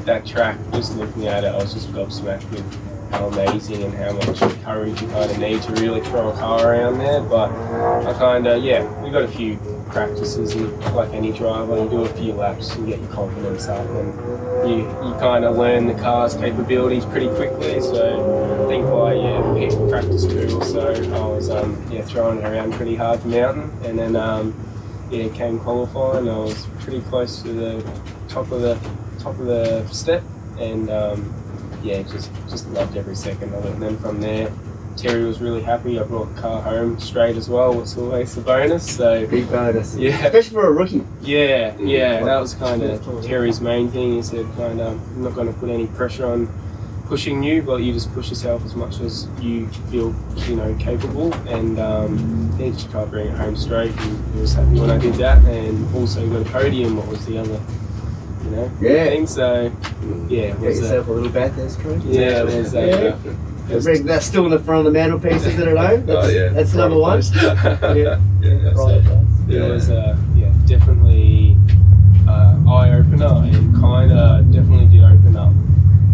[0.05, 0.57] that track.
[0.73, 5.01] Just looking at it, I was just gobsmacked with how amazing and how much courage
[5.01, 7.21] you kind of need to really throw a car around there.
[7.21, 7.51] But
[8.05, 9.57] I kind of yeah, we got a few
[9.89, 13.88] practices and like any driver, you do a few laps and get your confidence up,
[13.89, 17.79] and you you kind of learn the car's capabilities pretty quickly.
[17.81, 22.39] So I think by yeah week practice two or so, I was um, yeah throwing
[22.39, 24.15] it around pretty hard the mountain, and then.
[24.15, 24.53] Um,
[25.11, 26.27] yeah, came qualifying.
[26.27, 28.75] I was pretty close to the top of the
[29.16, 30.24] top of the step,
[30.59, 31.34] and um,
[31.84, 33.74] yeah, just just loved every second of it.
[33.74, 34.51] And then from there,
[34.97, 35.99] Terry was really happy.
[35.99, 37.82] I brought the car home straight as well.
[37.82, 38.95] It's always a bonus.
[38.95, 39.95] So Big bonus.
[39.97, 41.03] yeah, Especially for a rookie.
[41.22, 42.24] yeah, yeah.
[42.24, 44.13] That was kind of Terry's main thing.
[44.13, 46.47] He said, kind of, I'm not going to put any pressure on
[47.07, 50.16] pushing you, but you just push yourself as much as you feel,
[50.47, 51.32] you know, capable.
[51.47, 53.91] And um, yeah, just try to bring it home straight.
[53.91, 55.43] And he was happy when I did that.
[55.45, 56.97] And also got a podium.
[56.97, 57.59] What was the other,
[58.46, 59.06] you know, Yeah.
[59.06, 59.28] thing?
[59.28, 59.72] So
[60.30, 60.62] yeah, Get.
[60.62, 62.02] Yourself a little Bathurst cream.
[62.06, 62.76] yeah, it was.
[62.76, 63.16] Uh,
[63.68, 63.80] Yeah.
[63.82, 66.06] Bring- That's still in the front of the mantelpiece, isn't it at home?
[66.06, 67.22] That's, oh yeah, that's number one.
[67.34, 68.74] yeah, yeah.
[68.74, 69.02] so- Right.
[69.50, 69.68] it Yeah.
[69.70, 71.58] was uh, yeah definitely
[72.28, 75.52] uh, eye opener and kind of definitely did open up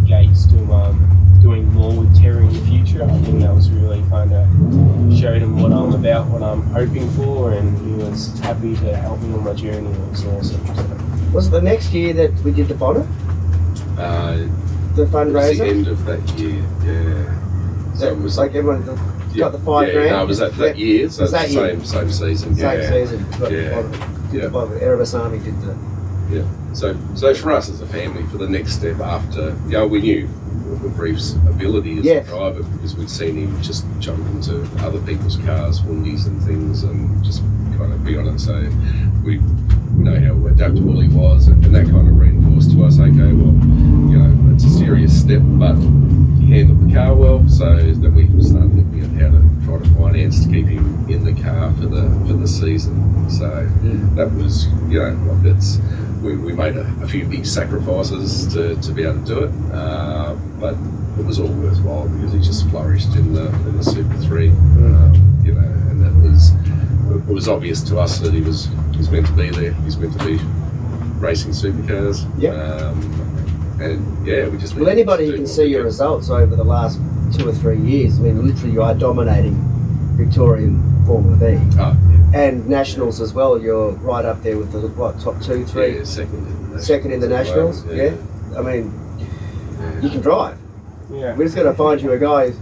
[0.06, 1.08] gates to um,
[1.42, 3.04] doing more with Terry in the future.
[3.04, 4.48] I think that was really kind of
[5.18, 9.20] showed him what I'm about, what I'm hoping for, and he was happy to help
[9.22, 9.90] me on my journey.
[9.90, 10.66] It was awesome.
[10.68, 10.98] So,
[11.34, 13.08] Was it the next year that we did the bonnet?
[13.98, 14.48] Uh,
[14.96, 17.94] The it was the end of that year, yeah.
[17.94, 18.98] So That it was like everyone got
[19.34, 20.10] yeah, the five yeah, grand?
[20.12, 21.70] No, it was that, that year, so Was that the year?
[21.70, 22.56] same same season.
[22.56, 22.90] Same yeah.
[22.90, 23.26] season.
[23.40, 23.48] Yeah.
[23.48, 24.32] the bonnet.
[24.32, 24.86] Did Yeah.
[24.88, 25.78] Erebus Army did the.
[26.30, 26.74] Yeah.
[26.74, 30.28] So, so for us as a family, for the next step after, know, we knew
[30.96, 32.14] Reef's ability as Yeah.
[32.16, 36.84] a driver because we'd seen him just jump into other people's cars, Wundies and things,
[36.84, 37.42] and just
[37.78, 38.40] kind of be on it.
[38.40, 38.54] So
[39.24, 39.40] we
[40.04, 43.54] know how adaptable he was, and, and that kind of reinforced to us, okay, well,
[44.12, 45.76] you know, it's a serious step, but
[46.40, 49.96] he handled the car well, so that we started looking at how to try to
[49.96, 53.30] finance to keep him in the car for the for the season.
[53.30, 53.48] So
[54.16, 55.80] that was, you know, like it's
[56.22, 59.52] we, we made a, a few big sacrifices to, to be able to do it,
[59.74, 60.76] uh, but
[61.20, 65.42] it was all worthwhile because he just flourished in the in the Super Three, um,
[65.44, 66.52] you know, and it was
[67.12, 68.68] it was obvious to us that he was
[69.02, 69.74] he's meant to be there.
[69.84, 70.38] He's meant to be
[71.20, 72.24] racing supercars.
[72.40, 72.54] Yep.
[72.54, 75.86] Um, and yeah, we just Well, anybody who can see your could.
[75.86, 77.00] results over the last
[77.34, 79.56] two or three years, I mean, literally you are dominating
[80.18, 81.98] Victorian Formula V Oh,
[82.36, 83.60] and nationals as well.
[83.60, 87.12] You're right up there with the what top two, three, yeah, second in the second
[87.12, 87.84] in the nationals.
[87.88, 88.14] Yeah.
[88.56, 88.94] I mean,
[90.04, 90.60] you can drive.
[91.12, 91.36] Yeah.
[91.36, 92.54] We're just going to find you a guy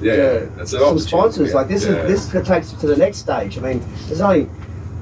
[0.00, 1.48] Yeah, Yeah, that's an some sponsors.
[1.50, 2.02] yeah, Like this yeah.
[2.04, 3.56] is this takes it to the next stage.
[3.56, 4.46] I mean, there's only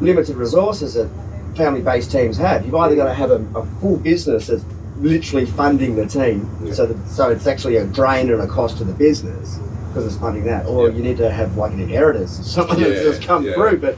[0.03, 1.09] limited resources that
[1.57, 2.65] family-based teams have.
[2.65, 4.65] You've either got to have a, a full business that's
[4.99, 6.73] literally funding the team, Yeah.
[6.75, 10.17] so that, so it's actually a drain and a cost to the business because it's
[10.17, 10.97] funding that, or Yeah.
[10.97, 13.79] you need to have like an inheritance, someone Yeah, that's just come through.
[13.79, 13.97] But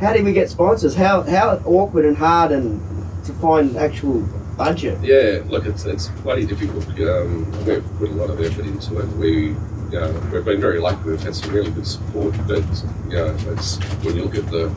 [0.00, 0.94] how do we get sponsors?
[0.94, 2.80] How how awkward and hard and
[3.24, 4.20] to find actual
[4.56, 4.98] budget?
[5.02, 6.86] Yeah, look, it's it's bloody difficult.
[7.00, 9.08] Um, we've put a lot of effort into it.
[9.16, 9.54] We,
[9.90, 11.02] you know, we've been very lucky.
[11.10, 12.62] We've had some really good support, but
[13.08, 14.68] you know, it's when you look at the,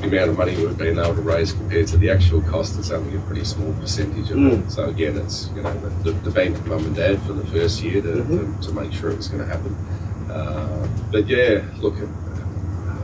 [0.00, 2.90] the amount of money we've been able to raise compared to the actual cost, it's
[2.90, 4.66] only a pretty small percentage of Mm.
[4.66, 4.70] it.
[4.70, 5.72] So again, it's you know
[6.04, 8.60] the, the bank of mum and dad for the first year to, Mhm.
[8.60, 9.74] to, to make sure it was going to happen.
[10.30, 11.94] Uh, but yeah, look,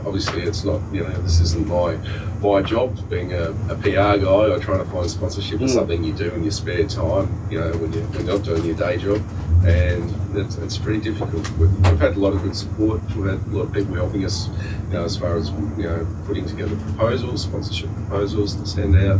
[0.05, 1.97] obviously it's not you know this isn't my
[2.41, 5.75] my job being a, a PR guy or trying to find sponsorship is Mm.
[5.75, 8.63] something you do in your spare time you know when, you, when you're not doing
[8.65, 9.21] your day job.
[9.65, 11.49] And it's, it's pretty difficult.
[11.57, 13.01] We've, we've had a lot of good support.
[13.15, 14.47] We've had a lot of people helping us
[14.89, 19.19] you know as far as you know putting together proposals sponsorship proposals to send out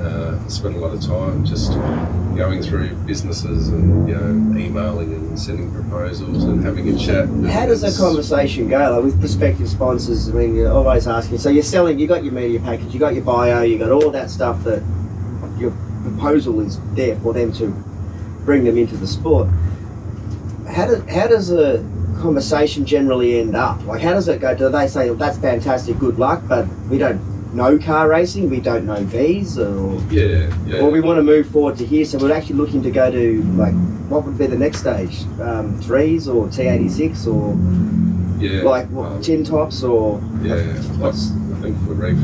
[0.00, 1.72] uh, spend a lot of time just
[2.36, 7.66] going through businesses and you know emailing and sending proposals and having a chat How
[7.66, 8.78] does that conversation go?
[8.78, 11.38] Like with prospective sponsors, I mean, you're always asking.
[11.38, 14.10] So you're selling, you got your media package, you got your bio, you got all
[14.10, 14.82] that stuff that
[15.58, 15.72] your
[16.02, 17.68] proposal is there for them to
[18.44, 19.48] bring them into the sport.
[20.68, 21.84] How does how does a
[22.20, 23.84] conversation generally end up?
[23.84, 24.54] Like, how does it go?
[24.54, 27.20] Do they say, well, "That's fantastic, good luck," but we don't
[27.52, 31.48] know car racing, we don't know V's, or yeah yeah or we want to move
[31.48, 33.74] forward to here, so we're actually looking to go to like
[34.08, 35.22] what would be the next stage?
[35.40, 37.56] Um, threes or T86 or
[38.44, 40.62] yeah like what, um, tin tops or Yeah,
[40.98, 42.18] what's I think for Reef,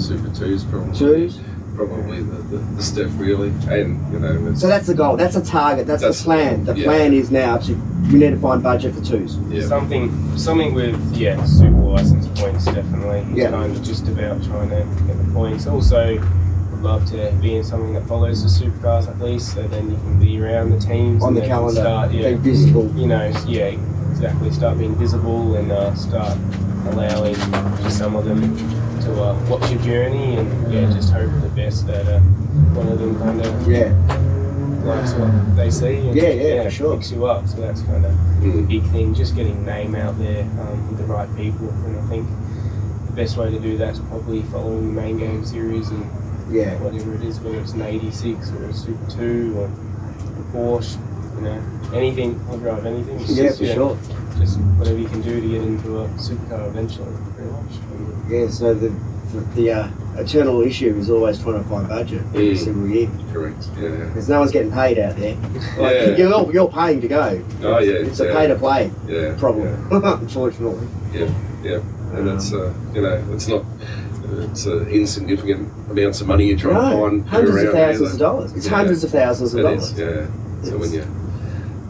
[0.00, 1.40] Super Twos probably twos?
[1.76, 5.16] Probably the, the, the step really, and you know it's So that's the goal.
[5.16, 5.86] That's the target.
[5.86, 6.64] That's, That's- the plan.
[6.64, 6.84] The yeah.
[6.86, 7.74] plan is now to
[8.12, 9.36] we need to find budget for twos.
[9.48, 13.18] yeah, Something, something with yeah, super license points definitely.
[13.30, 13.50] It's Yeah.
[13.50, 15.66] kind of just about trying to get the points.
[15.66, 16.14] Also,
[16.70, 19.96] would love to be in something that follows the supercars at least, so then you
[19.96, 22.92] can be around the teams On the they can calendar, Start, yeah, being visible.
[22.96, 23.74] you know, yeah,
[24.10, 24.50] exactly.
[24.52, 26.38] Start being visible and uh, start
[26.90, 27.34] allowing
[27.90, 28.40] some of them
[29.06, 32.18] to uh, watch your journey and yeah, just hope for the best that uh,
[32.74, 33.92] one of them kind of Yeah,
[34.84, 35.96] likes what they see.
[36.08, 36.96] And, Yeah, yeah, for sure.
[36.96, 37.46] Picks you up.
[37.46, 38.68] So that's kind of Mm.
[38.68, 41.70] big thing, just getting name out there um, with the right people.
[41.86, 42.28] And I think
[43.06, 46.04] the best way to do that is probably following the main game series and
[46.50, 46.74] yeah.
[46.80, 50.98] whatever it is, whether it's an 86 or a Super 2 or a Porsche,
[51.36, 51.62] you know,
[51.94, 52.40] anything.
[52.50, 53.18] I'll drive anything.
[53.20, 53.98] It's Yeah, just, for sure.
[54.38, 57.72] Just whatever you can do to get into a supercar eventually, pretty much.
[58.30, 58.88] Yeah, so the
[59.32, 62.58] the, the uh, eternal issue is always trying to find budget every Mm.
[62.58, 63.68] single year correct.
[63.80, 65.36] Yeah, because no one's getting paid out there.
[65.78, 66.16] Like, Yeah.
[66.16, 67.44] you're, all- you're paying to go.
[67.62, 70.86] Oh, yeah, it's a pay to play yeah, problem, unfortunately.
[71.12, 71.28] Yeah,
[71.64, 71.80] yeah,
[72.14, 73.64] and it's uh, you know it's not
[74.52, 78.12] it's uh, insignificant amounts of money you're trying to No, find hundreds of around thousands
[78.12, 78.52] of dollars.
[78.52, 78.76] It's Yeah.
[78.76, 79.92] hundreds of thousands of It dollars.
[79.92, 80.26] is, yeah.
[80.70, 81.04] So when you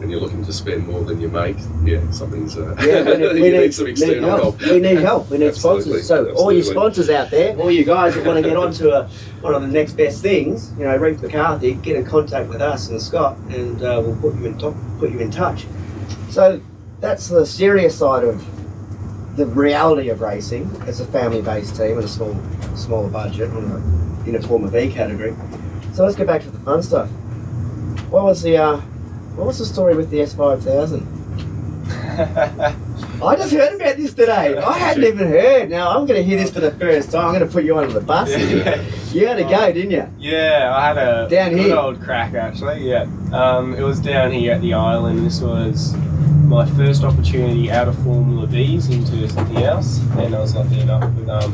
[0.07, 3.19] when you're looking to spend more than you make, yeah, something's uh, Yeah, we need,
[3.19, 4.61] you we need, need, some need external help.
[4.61, 4.71] help.
[4.71, 5.29] We need help.
[5.29, 6.07] We need Absolutely, sponsors.
[6.07, 9.09] So all your sponsors out there, all you guys that want to get onto a,
[9.41, 12.87] one of the next best things, you know, Reef McCarthy, get in contact with us
[12.87, 15.67] and Scott, and uh, we'll put you in top, put you in touch.
[16.29, 16.61] So
[17.01, 18.45] that's the serious side of
[19.35, 20.73] the reality of racing.
[20.87, 22.33] It's a family-based team and a small,
[22.77, 23.65] smaller budget on
[24.25, 25.35] a, in a Formula V category.
[25.93, 27.09] So let's get back to the fun stuff.
[28.09, 28.81] What was the uh,
[29.37, 31.05] what was the story with the S five thousand?
[32.19, 34.57] I just heard about this today.
[34.57, 35.69] I hadn't even heard.
[35.69, 37.27] Now I'm going to hear this for the first time.
[37.27, 38.29] I'm going to put you under the bus.
[38.29, 38.81] Yeah.
[39.13, 40.07] You had to go, didn't you?
[40.19, 41.75] Yeah, I had a Down good here?
[41.75, 42.87] old crack actually.
[42.89, 45.25] Yeah, um, it was down here at the island.
[45.25, 45.95] This was
[46.45, 51.09] my first opportunity out of Formula V's into something else, and I was lucky enough
[51.15, 51.53] with um,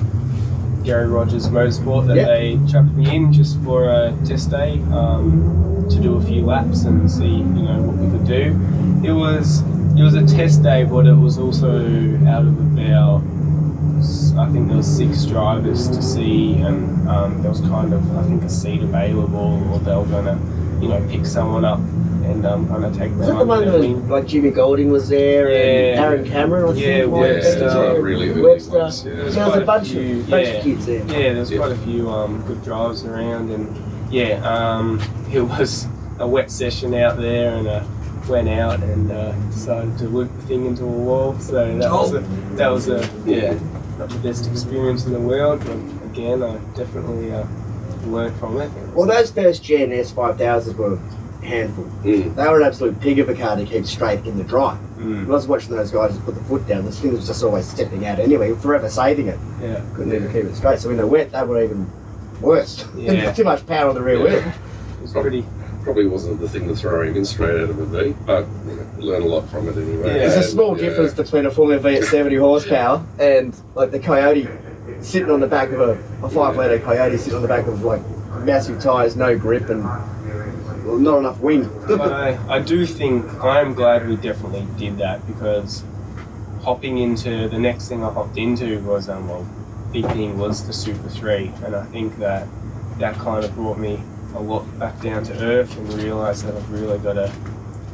[0.83, 2.25] Garry Rogers Motorsport that Yeah.
[2.25, 6.83] they chucked me in just for a test day um, to do a few laps
[6.83, 9.07] and see you know what we could do.
[9.07, 9.61] It was
[9.97, 11.69] it was a test day, but it was also
[12.27, 13.21] out of about
[14.37, 18.23] I think there was six drivers to see, and um, there was kind of I
[18.23, 20.37] think a seat available, or they were gonna,
[20.81, 21.79] you know, pick someone up
[22.25, 24.09] and um, kind of take Was that the under one their where wing.
[24.09, 26.03] like Jimmy Golding was there and Yeah.
[26.03, 26.63] Aaron Cameron?
[26.63, 28.01] I think, Yeah, might Yeah, have Webster, there.
[28.01, 28.77] really early Webster.
[28.79, 29.13] ones, yeah.
[29.15, 30.53] There was Quite a a bunch, few, of, bunch yeah.
[30.53, 30.97] of kids there.
[30.99, 31.57] Yeah, there's Yeah.
[31.59, 33.75] quite a few um, good drives around, and
[34.11, 35.01] yeah, um,
[35.33, 35.87] it was
[36.19, 37.83] a wet session out there, and I
[38.29, 41.37] went out and uh, decided to loop the thing into a wall.
[41.39, 42.19] So that was a
[42.55, 43.57] that was a yeah,
[43.99, 45.75] not the best experience in the world, but
[46.11, 47.43] again, I definitely uh,
[48.05, 48.69] learned from it.
[48.93, 50.97] Well, those first gen S5000s were
[51.43, 51.85] handful.
[52.03, 52.35] Mm.
[52.35, 54.77] They were an absolute pig of a car to keep straight in the dry.
[54.97, 55.25] Mm.
[55.25, 57.67] I was watching those guys just put the foot down, this thing was just always
[57.67, 59.39] stepping out anyway, forever saving it.
[59.61, 59.83] Yeah.
[59.95, 60.79] Couldn't even keep it straight.
[60.79, 61.89] So in the wet, they were even
[62.41, 62.85] worse.
[62.95, 63.31] Yeah.
[63.33, 64.45] Too much power on the rear Yeah.
[64.45, 64.53] wheel.
[65.03, 65.45] It's pretty.
[65.83, 68.75] Probably wasn't the thing to throw him in straight out of a V, but you
[68.75, 70.07] know, learn a lot from it anyway.
[70.07, 70.29] Yeah.
[70.29, 70.87] There's a small yeah.
[70.87, 74.47] difference between a Formula V at 70 horsepower and like the Coyote
[75.01, 75.91] sitting on the back of a,
[76.23, 78.01] a five litre Coyote sitting on the back of like
[78.45, 79.83] massive tyres, no grip, and
[80.83, 81.69] well, not enough wind.
[81.87, 85.83] But I, I do think I'm glad we definitely did that because
[86.61, 89.47] hopping into the next thing I hopped into was um well
[89.91, 92.47] big thing was the Super Three and I think that
[92.99, 93.99] that kind of brought me
[94.35, 97.31] a lot back down to earth and realised that I've really got to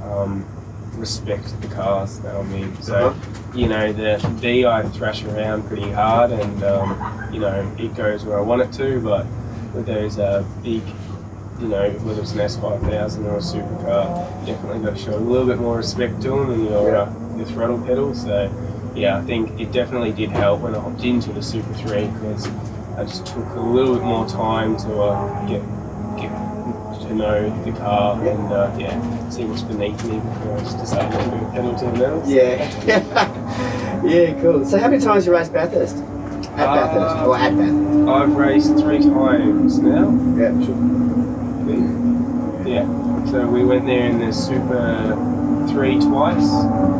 [0.03, 0.45] um,
[0.93, 2.81] respect the cars that I'm in.
[2.81, 3.15] So
[3.53, 8.23] you know the V I thrash around pretty hard and um, you know it goes
[8.23, 9.25] where I want it to, but
[9.73, 10.83] with those uh, big
[11.59, 15.19] you know, whether it's an S5000 or a supercar, you definitely got to show a
[15.19, 18.13] little bit more respect to them and your, uh, your throttle pedal.
[18.15, 18.51] So,
[18.95, 22.47] yeah, I think it definitely did help when I hopped into the Super 3 because
[22.97, 25.61] I just took a little bit more time to uh, get
[26.17, 26.31] get
[27.07, 31.11] to know the car and uh, yeah, see what's beneath me before I just decided
[31.17, 32.23] to do pedal to the metal.
[32.25, 34.03] Yeah.
[34.05, 34.65] yeah, cool.
[34.65, 35.95] So how many times you raced Bathurst?
[35.95, 38.09] At Uh, Bathurst or at Bathurst?
[38.09, 40.09] I've raced three times now.
[40.37, 40.51] Yeah.
[40.59, 40.98] Yeah.
[43.29, 45.15] So we went there in the Super
[45.69, 46.49] 3 twice,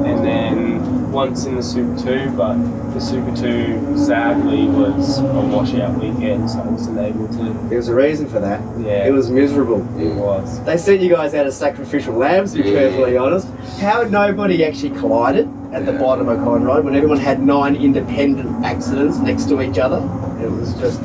[0.05, 2.53] and then once in the Super 2, but
[2.93, 7.67] the Super 2 sadly was a washout weekend, so I wasn't able to.
[7.69, 8.61] There was a reason for that.
[8.79, 9.79] Yeah, It was miserable.
[9.99, 10.63] It was.
[10.65, 12.79] They sent you guys out as sacrificial lambs, to be Yeah.
[12.89, 13.47] perfectly honest.
[13.79, 15.97] How nobody actually collided at the Yeah.
[15.99, 20.01] bottom of Conrod when everyone had nine independent accidents next to each other.
[20.43, 21.01] It was just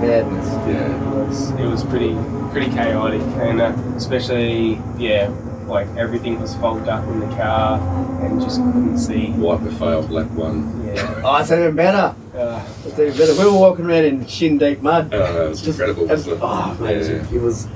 [0.00, 0.46] madness.
[0.68, 1.20] Yeah.
[1.22, 2.16] It was, it was pretty
[2.52, 5.32] pretty chaotic, and uh, especially yeah,
[5.66, 7.78] like everything was fogged up in the car,
[8.22, 9.28] and just couldn't see.
[9.32, 10.86] White the fail, black one.
[10.86, 11.20] Yeah.
[11.24, 12.14] Oh, it's even better.
[12.36, 13.32] Uh, It's even better.
[13.38, 15.12] We were walking around in shin deep mud.
[15.14, 16.40] Oh, it was incredible, wasn't it?
[16.42, 17.24] Oh, amazing.
[17.30, 17.34] Yeah.
[17.36, 17.66] It was.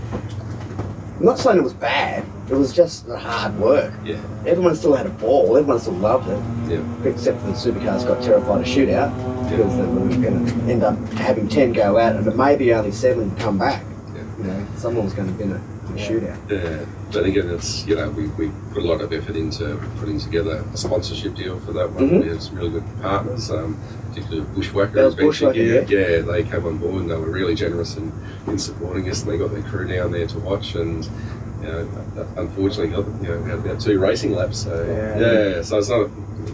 [1.19, 2.27] I'm not saying it was bad.
[2.51, 3.95] It was just hard work.
[4.05, 4.21] Yeah.
[4.47, 5.57] Everyone still had a ball.
[5.57, 6.71] Everyone still loved it.
[6.71, 7.09] Yeah.
[7.11, 9.11] Except for the supercars got terrified of shootout
[9.49, 13.35] because they were going to end up having 10 go out and maybe only seven
[13.37, 13.83] come back.
[14.77, 14.83] Yeah.
[14.83, 16.51] You know, someone was going to be in a, a shootout.
[16.51, 20.19] Yeah, but again, it's you know we, we put a lot of effort into putting
[20.21, 22.09] together a sponsorship deal for that one.
[22.11, 22.23] Mhm.
[22.23, 23.77] We have some really good partners, um,
[24.09, 24.93] particularly Bushwhacker.
[24.93, 26.21] That was Adventure Bushwhacker, Gear.
[26.21, 26.33] yeah.
[26.33, 28.13] they came on board and they were really generous in,
[28.47, 30.75] in supporting us, and they got their crew down there to watch.
[30.75, 31.09] And
[31.63, 34.63] you know, unfortunately, got you know we had about two racing laps.
[34.65, 35.21] So Yeah.
[35.57, 36.09] yeah, so it's not.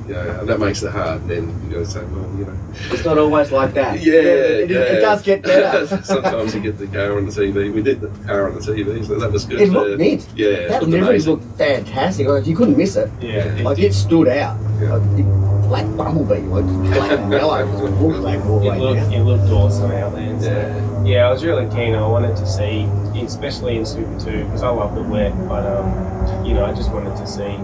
[0.09, 1.29] You know, that makes it hard.
[1.29, 2.57] Then you got to say, well, you know,
[2.91, 4.01] It's not always like that.
[4.03, 4.79] yeah, it, yeah.
[4.79, 5.87] it does get better.
[6.03, 7.73] Sometimes you get the car on the TV.
[7.73, 9.61] We did the car on the TV, so that was good.
[9.61, 10.27] it looked Uh, neat.
[10.35, 11.33] Yeah, it That looked livery amazing.
[11.35, 12.27] looked fantastic.
[12.27, 13.11] Like, you couldn't miss it.
[13.21, 13.45] yeah.
[13.55, 13.87] it Like did.
[13.93, 14.59] it stood out.
[14.81, 14.95] Yeah.
[14.97, 15.27] Like, big
[15.73, 19.13] black bumblebee, like black and yellow, it was bullflag all the It way looked, down.
[19.15, 20.39] it looked awesome out there.
[20.41, 21.03] So.
[21.07, 21.29] Yeah.
[21.29, 21.95] I was really keen.
[21.95, 22.83] I wanted to see,
[23.25, 26.91] especially in Super 2, because I love the wet, but um, you know, I just
[26.93, 27.55] wanted to see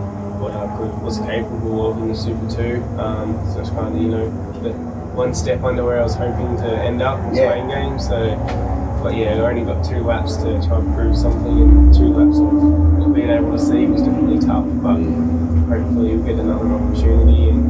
[0.40, 2.82] what I could, was capable of in the Super 2.
[2.98, 4.30] Um, so it's kind of, you know,
[4.62, 4.70] the
[5.14, 7.50] one step under where I was hoping to end up in Yeah.
[7.50, 7.98] Spain game.
[7.98, 8.36] So,
[9.02, 12.38] but yeah, I only got two laps to try and prove something, and two laps
[12.38, 14.64] of being able to see was definitely tough.
[14.82, 14.96] But
[15.68, 17.50] hopefully, we'll get another opportunity.
[17.50, 17.68] And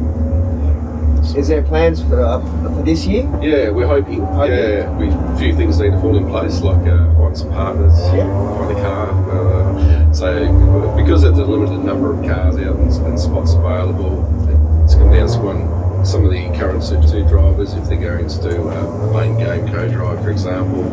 [1.35, 2.39] Is there plans for uh,
[2.75, 3.23] for this year?
[3.41, 4.21] Yeah, we're hoping.
[4.25, 4.51] Hoping.
[4.57, 7.93] Yeah, we a few things need to fall in place, like uh, find some partners,
[8.13, 8.57] Yeah.
[8.57, 9.09] find a car.
[9.31, 14.25] Uh, so because there's a limited number of cars out and, and spots available,
[14.83, 15.78] it's come down to one.
[16.03, 19.37] Some of the current Super 2 drivers, if they're going to do uh, a main
[19.37, 20.83] game co-drive, for example,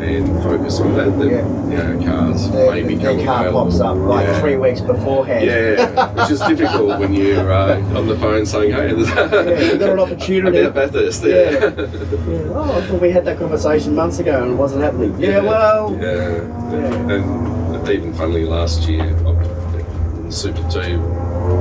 [0.00, 1.28] and focus on that, then
[1.70, 1.92] Yeah.
[1.92, 3.64] you know, cars The, may the become car available.
[3.64, 4.40] pops up like Yeah.
[4.40, 5.44] three weeks beforehand.
[5.46, 9.88] Yeah, which is difficult when you're uh, on the phone saying, "Hey, there's Yeah, got
[9.90, 10.58] an opportunity.
[10.60, 11.50] about Bathurst." Yeah.
[11.50, 11.70] Yeah.
[12.54, 15.14] Oh, I thought we had that conversation months ago and it wasn't happening.
[15.18, 16.36] Yeah, well, Yeah.
[16.72, 17.14] Yeah.
[17.14, 19.04] And even funnily last year,
[20.30, 20.98] Super 2,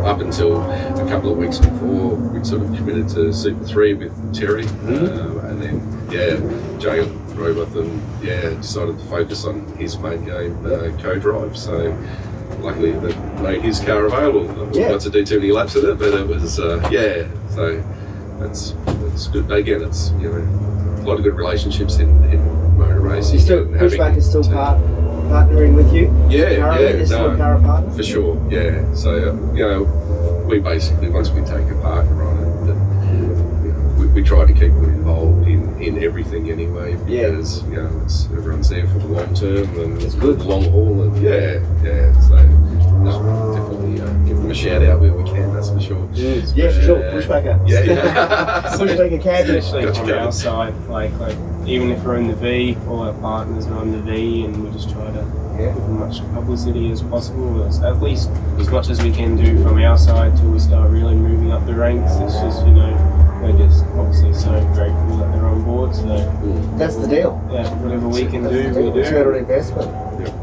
[0.06, 4.36] up until a couple of weeks before, we'd sort of committed to Super 3 with
[4.36, 4.64] Terry.
[4.64, 5.40] Mm-hmm.
[5.40, 10.92] Uh, and then, yeah, Jay Robotham, yeah, decided to focus on his main game uh,
[11.02, 11.58] co-drive.
[11.58, 11.96] So
[12.60, 14.50] luckily that made his car available.
[14.50, 14.90] I wasn't Yeah.
[14.90, 17.84] got to do too many laps of it, but it was, uh, yeah, so
[18.40, 19.52] that's, that's good.
[19.52, 23.40] Again, it's, you know, a lot of good relationships in, in motor racing.
[23.40, 24.80] still and Bushwhacker is still part,
[25.30, 26.08] partnering with you.
[26.30, 27.32] Yeah, yeah, no.
[27.32, 27.92] a current partner.
[27.92, 28.94] For sure, yeah.
[28.94, 30.11] So, uh, you know,
[30.46, 34.46] we basically, once we take a partner on it, that, you know, we, we try
[34.46, 37.30] to keep them involved in, in everything anyway Yeah.
[37.30, 40.40] because you know it's, everyone's there for the long term and It's good.
[40.42, 42.36] long haul and yeah yeah so
[43.04, 43.51] no,
[44.54, 47.00] them a shout out where we can that's for sure Yeah, for sure.
[47.00, 47.12] Yeah.
[47.12, 47.60] Bushwhacker.
[47.68, 49.56] yeah yeah Bushwhacker camping.
[49.56, 50.24] Especially Gotcha, from Kevin.
[50.24, 51.38] our side, like like
[51.68, 54.72] even if we're in the V, all our partners are on the V, and we
[54.72, 55.26] just try to
[55.60, 55.74] Yeah.
[55.74, 59.62] give as much publicity as possible, as, at least as much as we can do
[59.64, 62.12] from our side till we start really moving up the ranks.
[62.16, 62.92] It's just you know
[63.44, 65.96] we're just obviously so grateful that they're on board.
[65.96, 66.08] So
[66.78, 67.40] That's the deal.
[67.52, 68.92] yeah, whatever we can That's do, the deal.
[68.92, 69.40] we Return on do.
[69.40, 69.90] investment.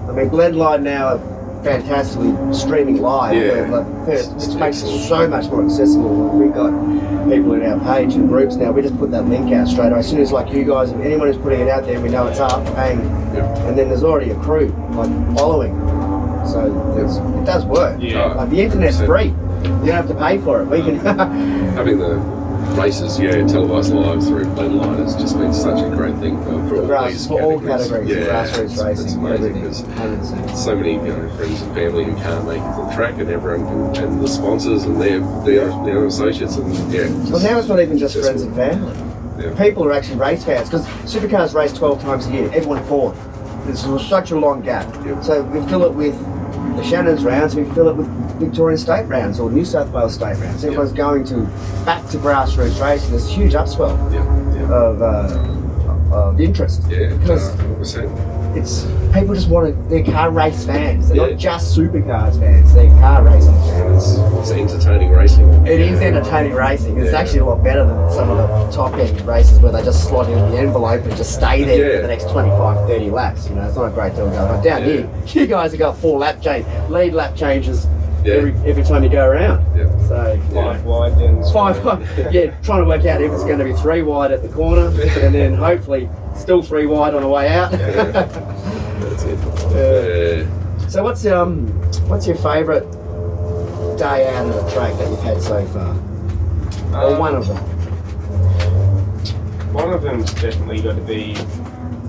[0.09, 1.19] I mean, Blendline now are
[1.63, 3.35] fantastically streaming live.
[3.37, 3.69] Yeah.
[3.69, 6.29] Where, like, first, which makes it so much more accessible.
[6.29, 6.71] We've got
[7.31, 8.73] people in our page and groups now.
[8.73, 9.99] We just put that link out straight away.
[10.01, 12.27] As soon as like you guys, and anyone who's putting it out there, we know
[12.27, 12.99] it's up, bang,
[13.35, 13.67] Yeah.
[13.69, 15.75] and then there's already a crew like following.
[16.47, 16.65] So
[16.97, 18.01] it does work.
[18.01, 18.33] Yeah.
[18.35, 19.27] Like the internet's free.
[19.63, 20.67] You don't have to pay for it.
[20.67, 20.97] We can.
[20.99, 22.17] having the
[22.77, 26.77] races yeah televised live through Blendline has just been such a great thing for, for
[26.81, 28.09] all Grass, these for all categories.
[28.09, 32.15] yeah grassroots it's, racing, it's amazing because so many you know friends and family who
[32.17, 35.85] can't make it to the track and everyone can, and the sponsors and their their,
[35.85, 38.95] their associates and yeah Well, now it's not even just Just- friends and family.
[39.43, 39.55] Yeah.
[39.57, 42.51] People are actually race fans because supercars race 12 times a year.
[42.53, 43.15] Everyone bought.
[43.67, 44.93] There's such a long gap.
[45.07, 45.21] Yeah.
[45.21, 46.17] So we fill it with
[46.77, 48.07] the Shannon's rounds, we fill it with
[48.39, 50.65] Victorian state rounds or New South Wales state rounds.
[50.65, 51.41] Everyone's going to
[51.85, 53.11] back to grassroots racing.
[53.11, 56.83] There's a huge upswell yeah yeah of, uh, of interest.
[56.89, 58.38] yeah Because 100%.
[58.57, 61.09] It's people just want to, they're car race fans.
[61.09, 61.27] They're Yeah.
[61.29, 64.19] not just supercars fans, they're car racing fans.
[64.19, 66.99] It's, it's entertaining racing It is entertaining racing.
[66.99, 67.19] It's Yeah.
[67.19, 70.29] actually a lot better than some of the top end races where they just slot
[70.29, 71.97] in the envelope and just stay there Yeah.
[71.97, 73.49] for the next 25, 30 laps.
[73.49, 74.63] You know, it's not a great deal going on.
[74.63, 74.87] Down Yeah.
[74.87, 77.87] here, you guys have got four lap change, lead lap changes
[78.25, 78.35] Yeah.
[78.35, 79.65] every every time you go around.
[79.77, 81.77] yeah So Five wide, then five,
[82.33, 84.87] yeah, trying to work out if it's going to be three wide at the corner
[85.21, 86.09] and then hopefully
[86.39, 87.71] still three wide on the way out.
[87.73, 89.39] that's it
[89.75, 90.89] yeah.
[90.89, 91.67] so what's um
[92.09, 92.83] what's your favourite
[93.99, 95.95] day out of the track that you've had so far?
[96.95, 97.57] Or Um, one of them?
[99.75, 101.35] One of them's definitely got to be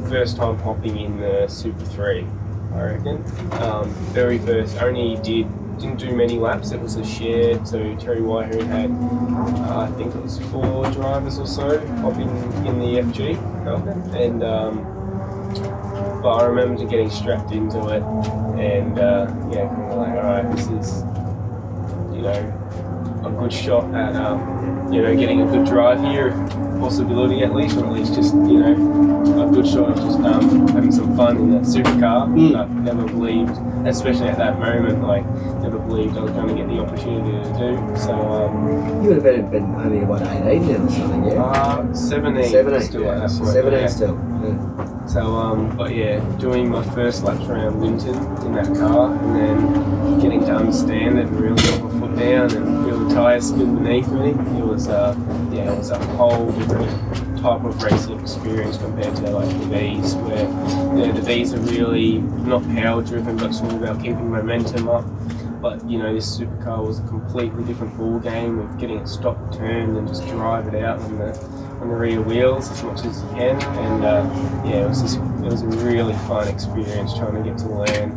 [0.09, 2.25] first time hopping in the Super 3,
[2.73, 3.23] I reckon.
[3.61, 6.71] Um, very first, only did, didn't do many laps.
[6.71, 11.37] It was a shared, so Terry Whitehead had, uh, I think it was four drivers
[11.37, 12.29] or so hopping
[12.65, 13.58] in the FG.
[13.75, 14.83] And, um,
[16.21, 18.03] but I remember getting strapped into it
[18.59, 21.03] and, uh, yeah, kind of like, alright, this is,
[22.13, 22.59] you know,
[23.25, 26.29] a good shot at um, you know getting a good drive here,
[26.79, 30.67] possibility at least, or at least just you know a good shot of just um,
[30.69, 32.27] having some fun in that supercar.
[32.27, 32.55] Mm.
[32.55, 33.57] I never believed,
[33.87, 35.25] especially at that moment, like
[35.61, 37.99] never believed I was going to get the opportunity to do.
[37.99, 41.43] So um, You would have been, been only what 18 then or something, yeah.
[41.43, 43.53] uh, 17, 17, still yeah, at that point.
[43.53, 43.87] 17 yeah.
[43.87, 44.15] still.
[44.43, 45.05] Yeah.
[45.05, 48.15] So, um, but yeah, doing my first laps around Winton
[48.45, 52.51] in that car, and then getting to understand it and really put my foot down
[52.51, 54.29] and feel the tyres spin beneath me.
[54.29, 55.13] It was, uh,
[55.67, 60.43] it was a whole different type of racing experience compared to like the V's, where
[60.97, 65.05] yeah, the V's are really not power driven, but it's all about keeping momentum up.
[65.61, 69.53] But you know, this supercar was a completely different ball game of getting it stopped,
[69.53, 71.37] turned, and just drive it out on the
[71.81, 73.61] on the rear wheels as much as you can.
[73.61, 77.57] And uh, yeah, it was just it was a really fun experience trying to get
[77.59, 78.11] to learn.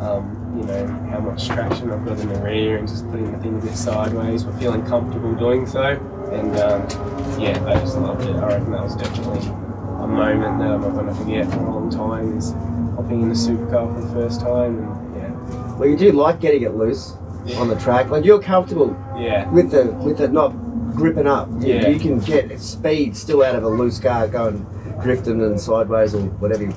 [0.00, 3.38] Um, you know how much traction I've got in the rear and just putting the
[3.38, 5.96] thing a bit sideways, but feeling comfortable doing so.
[6.34, 8.36] And um, yeah, I just loved it.
[8.36, 11.70] I reckon that was definitely a moment that I'm not going to forget for a
[11.70, 12.36] long time.
[12.36, 12.52] Is
[12.96, 16.62] hopping in the supercar for the first time, and yeah, Well, you do like getting
[16.62, 17.12] it loose
[17.56, 18.08] on the track.
[18.10, 20.50] Like you're comfortable yeah, with the with it not
[20.94, 21.48] gripping up.
[21.60, 21.88] You, Yeah.
[21.88, 24.66] you can get speed still out of a loose car going
[25.02, 26.64] drifting and sideways or whatever.
[26.64, 26.74] You,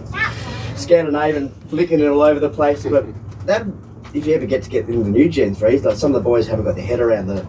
[0.75, 2.83] Scandinavian flicking it all over the place.
[2.85, 3.05] But
[3.45, 3.65] that
[4.13, 6.23] if you ever get to get into the new Gen 3s, like some of the
[6.23, 7.45] boys haven't got their head around the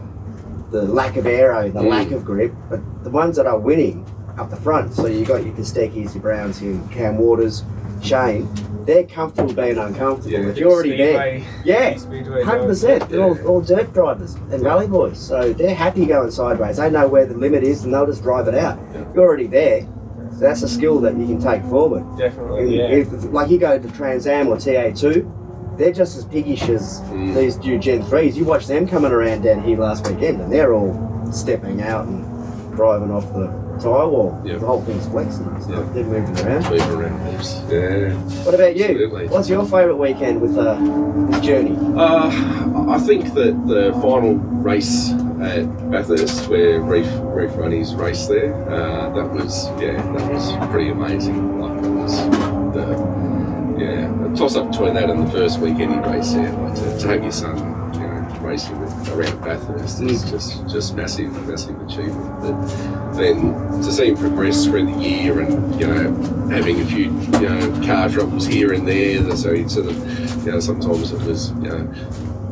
[0.71, 1.89] the lack of aero, the Mm.
[1.91, 4.05] lack of grip, but the ones that are winning
[4.39, 7.65] up the front, so you got your Kostecki's, your Browns, your Cam Waters,
[8.01, 8.49] Shane,
[8.85, 10.31] they're comfortable being uncomfortable.
[10.31, 10.49] Yeah.
[10.49, 12.81] if you're already there, yeah, Speedway hundred drivers.
[12.83, 13.09] percent.
[13.11, 13.45] They're all, Yeah.
[13.45, 16.77] all dirt drivers and rally boys, so they're happy going sideways.
[16.77, 18.79] They know where the limit is, and they'll just drive it out.
[18.95, 19.01] Yeah.
[19.15, 19.83] You're already there,
[20.33, 22.05] so that's a skill that you can take forward.
[22.17, 22.85] definitely, And yeah.
[22.89, 25.27] if, like you go to Trans Am or TA2,
[25.79, 27.35] they're just as piggish as Mm.
[27.35, 28.37] these new Gen 3s.
[28.37, 30.95] You watch them coming around down here last weekend, and they're all
[31.31, 32.25] stepping out and
[32.77, 33.47] driving off the
[33.81, 34.37] tyre wall.
[34.45, 34.57] Yeah.
[34.59, 35.47] The whole thing's flexing.
[35.69, 35.77] Yeah.
[35.77, 36.71] not- They're moving around.
[36.71, 37.61] Move around heaps.
[37.71, 38.11] Yeah.
[38.45, 38.85] What about you?
[38.85, 39.29] Absolutely.
[39.29, 40.75] What's your favourite weekend with uh,
[41.31, 41.77] this journey?
[41.97, 42.29] Uh,
[42.89, 48.53] I think that the final race at Bathurst where Reef Reef won his race there.
[48.69, 51.61] Uh, that was yeah, that was pretty amazing.
[51.61, 52.17] Like it was
[52.75, 52.87] the
[53.79, 56.53] yeah, toss up between that and the first week raced there.
[56.53, 57.57] Like to, have your son,
[57.95, 62.41] you know, racing with, around Bathurst is just just massive, massive achievement.
[62.41, 66.15] But then to see him progress through the year and you know
[66.51, 70.53] having a few you know car troubles here and there, so he sort of you
[70.53, 71.95] know sometimes it was you know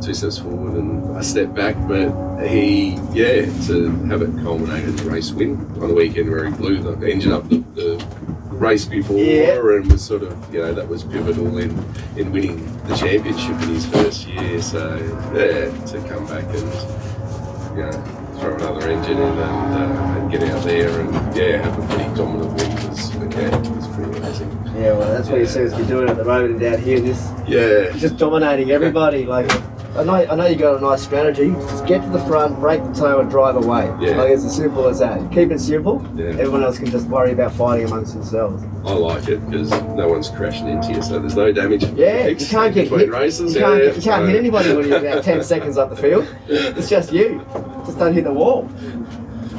[0.03, 2.11] two steps forward and a step back, but
[2.47, 6.53] he, yeah, to have it culminated in a race win on a weekend where he
[6.55, 9.59] blew the engine up the, the race before Yeah.
[9.59, 11.71] and was sort of, you know, that was pivotal in,
[12.17, 14.61] in winning the championship in his first year.
[14.63, 14.97] So,
[15.35, 17.93] yeah, to come back and, you know,
[18.41, 22.15] throw another engine in and, uh, and get out there and, yeah, have a pretty
[22.15, 24.51] dominant win was, yeah, was pretty amazing.
[24.77, 27.01] Yeah, well, that's what he seems to be doing at the moment and down here.
[27.01, 27.91] This Yeah.
[27.97, 29.25] Just dominating everybody.
[29.25, 29.51] Like,
[29.99, 31.51] I know, I know you got a nice strategy.
[31.53, 33.87] Just get to the front, break the tow, and drive away.
[34.01, 34.17] Yeah.
[34.17, 35.33] Like it's as simple as that.
[35.33, 36.07] Keep it simple.
[36.15, 36.27] Yeah.
[36.27, 38.63] Everyone else can just worry about fighting amongst themselves.
[38.85, 41.85] I like it because no one's crashing into you, so there's no damage.
[41.85, 43.11] Yeah, you can't get between hit.
[43.11, 43.55] races.
[43.55, 46.29] You can't, yeah, you can't hit anybody when you're about ten seconds up the field.
[46.47, 47.45] It's just you.
[47.87, 48.69] Just don't hit the wall.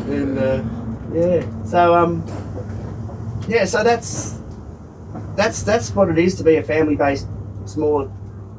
[0.07, 0.63] And uh,
[1.13, 2.23] yeah, so um,
[3.47, 4.39] yeah, so that's
[5.35, 7.27] that's that's what it is to be a family-based,
[7.65, 8.09] smaller,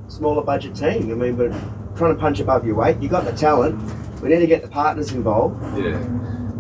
[0.09, 1.11] smaller budget team.
[1.11, 1.53] I mean, but
[1.97, 3.01] trying to punch above your weight.
[3.01, 3.79] You got the talent.
[4.23, 5.63] We need to get the partners involved.
[5.79, 6.03] Yeah.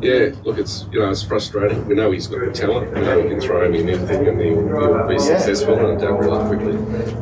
[0.00, 1.84] Yeah, look, it's you know it's frustrating.
[1.88, 2.94] We know he's got the talent.
[2.94, 6.20] We know we can throw him in anything, and he'll, he'll be successful and adapt
[6.22, 6.76] really quickly.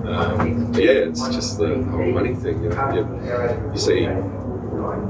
[0.06, 2.62] Um, yeah, it's just the whole money thing.
[2.62, 4.08] You know, you, you see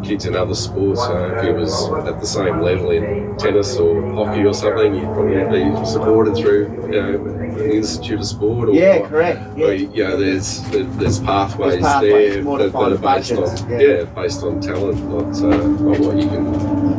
[0.05, 1.01] kids in other sports.
[1.09, 5.13] Know, if he was at the same level in tennis or hockey or something, you'd
[5.13, 8.69] probably be supported through you know an institute of sport.
[8.69, 9.41] Or, Yeah, correct.
[9.57, 9.73] Or, Yeah.
[9.73, 13.71] you know, there's there's pathways, There's pathways, there more that, that are based budgets, on
[13.71, 13.79] yeah.
[13.81, 14.05] yeah.
[14.05, 16.45] based on talent, not uh, not what you can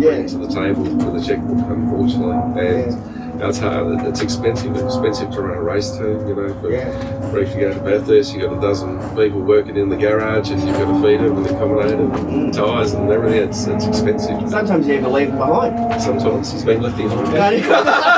[0.01, 0.09] Yeah.
[0.09, 2.61] bring to the table with a checkbook, unfortunately.
[2.65, 4.01] And that's hard.
[4.07, 4.71] It's expensive.
[4.75, 6.27] It's expensive to run a race team.
[6.27, 7.35] You know, for Yeah.
[7.37, 10.59] if you go to Bathurst, you got a dozen people working in the garage, and
[10.63, 13.43] you've got to feed them and accommodate them, and tyres and everything.
[13.47, 14.49] It's it's expensive.
[14.49, 16.01] Sometimes you even leave them behind.
[16.01, 17.27] Sometimes he's been left behind.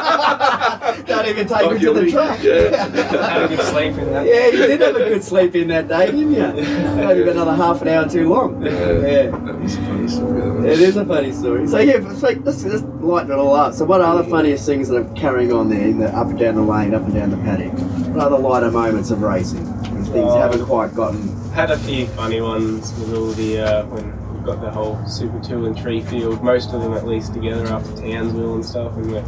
[1.29, 2.11] Don't even, take them to the guilty.
[2.11, 2.43] track.
[2.43, 3.29] Yeah.
[3.29, 4.25] Had a good sleep in that.
[4.25, 6.41] Yeah, you did have a good sleep in that day, didn't you?
[6.41, 8.61] Maybe about another half an hour too long.
[8.63, 9.31] Yeah, Yeah.
[9.31, 10.41] that was a funny story.
[10.41, 10.65] that was.
[10.65, 11.67] It is a funny story.
[11.67, 13.73] So yeah, so let's, let's lighten it all up.
[13.73, 16.39] So what are the funniest things that are carrying on there, in the up and
[16.39, 17.73] down the lane, up and down the paddock?
[18.15, 19.65] What are the lighter moments of racing?
[20.09, 20.39] Things Oh.
[20.39, 21.27] haven't quite gotten.
[21.51, 25.39] Had a few funny ones with all the uh, when we got the whole Super
[25.39, 29.11] Two and Three Field, most of them at least together after Townsville and stuff, and
[29.11, 29.21] we're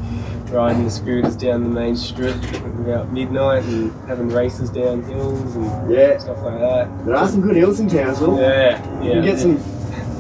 [0.55, 2.35] riding the scooters down the main strip
[2.79, 6.17] about midnight and having races down hills and Yeah.
[6.17, 7.05] stuff like that.
[7.05, 8.39] There are some good hills in Townsville.
[8.39, 9.13] Yeah, yeah.
[9.15, 9.59] You get some.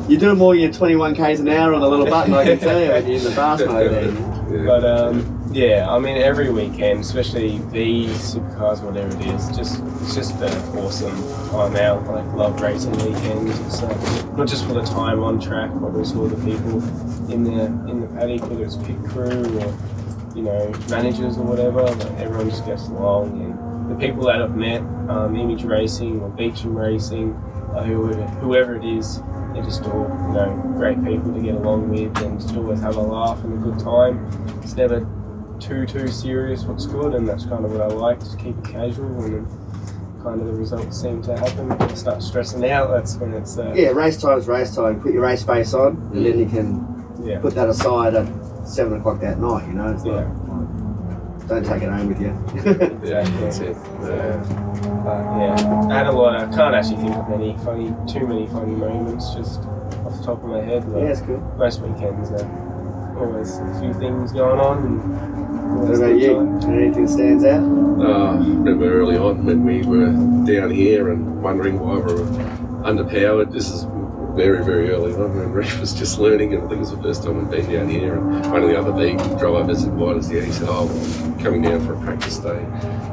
[0.07, 2.59] You do more than your 21 k's an hour on a little button, I can
[2.59, 3.91] tell you, when you're in the fast mode.
[3.91, 4.65] There.
[4.65, 10.15] But um, yeah, I mean every weekend, especially these supercars, whatever it is, just it's
[10.15, 11.15] just an awesome
[11.49, 12.05] time out.
[12.07, 13.59] Like love racing weekends.
[13.59, 16.81] It's uh, not just for the time on track, but also the people
[17.29, 19.77] in the in the paddock, whether it's pit crew or
[20.35, 21.81] you know managers or whatever.
[21.81, 26.29] Like everyone just gets along, and the people that I've met, um, Image Racing or
[26.29, 27.33] Beacham Racing,
[27.83, 29.21] whoever whoever it is,
[29.53, 32.95] they're just all you know great people to get along with and just always have
[32.95, 34.25] a laugh and a good time.
[34.63, 35.05] It's never
[35.61, 38.65] too too serious what's good and that's kind of what I like just keep it
[38.65, 39.61] casual and then
[40.23, 43.57] kind of the results seem to happen When I start stressing out that's when it's
[43.57, 45.01] uh, Yeah, race time's race time.
[45.01, 48.27] Put your race face on, and then you can yeah put that aside at
[48.67, 49.91] 7 o'clock that night, you know?
[49.91, 50.27] It's like,
[51.47, 52.27] don't take it home with you.
[53.09, 53.75] yeah, that's it.
[54.03, 54.37] Yeah.
[55.03, 58.47] but yeah I had a lot I can't actually think of any funny too many
[58.47, 59.61] funny moments just
[60.05, 61.39] off the top of my head but yeah, it's cool.
[61.57, 62.47] most weekends there
[63.17, 65.40] always a few things going on and
[65.71, 66.39] What about you?
[66.67, 67.61] Anything stands out?
[67.61, 70.11] Uh, remember early on when we were
[70.45, 72.25] down here and wondering why we were
[72.83, 73.51] underpowered.
[73.51, 73.85] This is
[74.35, 77.01] very, very early on when Reef was just learning, and I think it was the
[77.01, 78.15] first time we'd been down here.
[78.15, 80.43] And one of the other big drivers invited us down.
[80.43, 82.61] He said, "Oh, well, coming down for a practice day,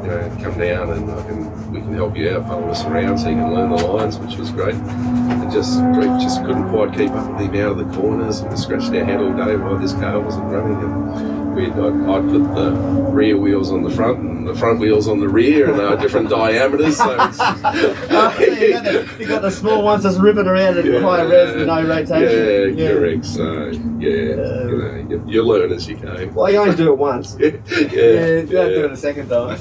[0.03, 3.19] you know, come down and I can, we can help you out, follow us around
[3.19, 4.75] so you can learn the lines," which was great.
[4.77, 8.51] And just Reef just couldn't quite keep up with him out of the corners and
[8.51, 10.77] was scratching our head all day while this car wasn't running.
[10.77, 12.71] And I'd, I'd put the
[13.11, 15.97] rear wheels on the front and the front wheels on the rear, and they are
[15.97, 16.97] different diameters.
[16.97, 20.85] So Oh, so you, got the, you got the small ones just ripping around at
[20.85, 21.01] Yeah.
[21.01, 22.79] high res and no rotation.
[22.79, 23.25] Yeah, correct.
[23.27, 23.67] So
[23.99, 26.31] yeah, you know, you, you learn as you go.
[26.35, 27.37] Well, you only do it once.
[27.41, 29.51] yeah, Yeah, you don't do it a second time.
[29.51, 29.57] Uh,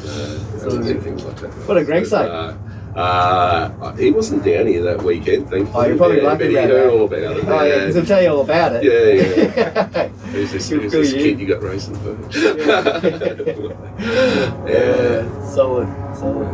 [0.60, 1.50] so things like that.
[1.68, 2.18] What did Greg say?
[2.28, 2.54] Uh,
[2.98, 5.86] Uh, he wasn't down here that weekend, thankfully.
[5.86, 6.90] Oh, you're probably yeah, lucky about that.
[6.90, 7.46] all about it.
[7.48, 8.84] Oh yeah, because he'll tell you all about it.
[8.84, 10.08] Yeah, yeah.
[10.08, 11.20] Who's this, who's this you.
[11.20, 12.18] kid you got racing for?
[12.40, 13.00] yeah.
[14.68, 15.88] Yeah, solid,
[16.18, 16.48] solid.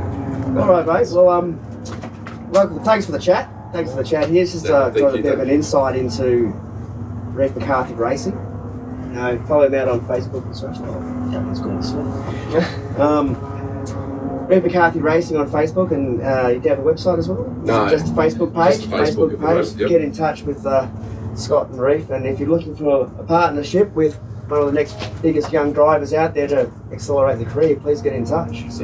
[0.58, 1.08] All right, mate.
[1.14, 1.58] Well, um,
[2.52, 2.84] welcome.
[2.84, 3.50] Thanks for the chat.
[3.72, 4.44] Thanks for the chat here.
[4.44, 6.48] It's just No, uh, got a bit of an insight into
[7.32, 8.34] Reef McCarthy Racing.
[8.34, 10.76] You know, follow him out on Facebook and such.
[10.80, 12.06] Oh, Captain's gone to sleep.
[13.00, 13.38] um,
[14.54, 17.44] Reef McCarthy Racing on Facebook, and uh, you do have a website as well.
[17.64, 18.80] No, just a Facebook page.
[18.82, 19.90] just Facebook the moment, yep.
[19.90, 20.88] Get in touch with uh,
[21.36, 24.16] Scott and Reef, and if you're looking for a partnership with
[24.48, 28.14] one of the next biggest young drivers out there to accelerate the career, please get
[28.14, 28.70] in touch.
[28.70, 28.84] So,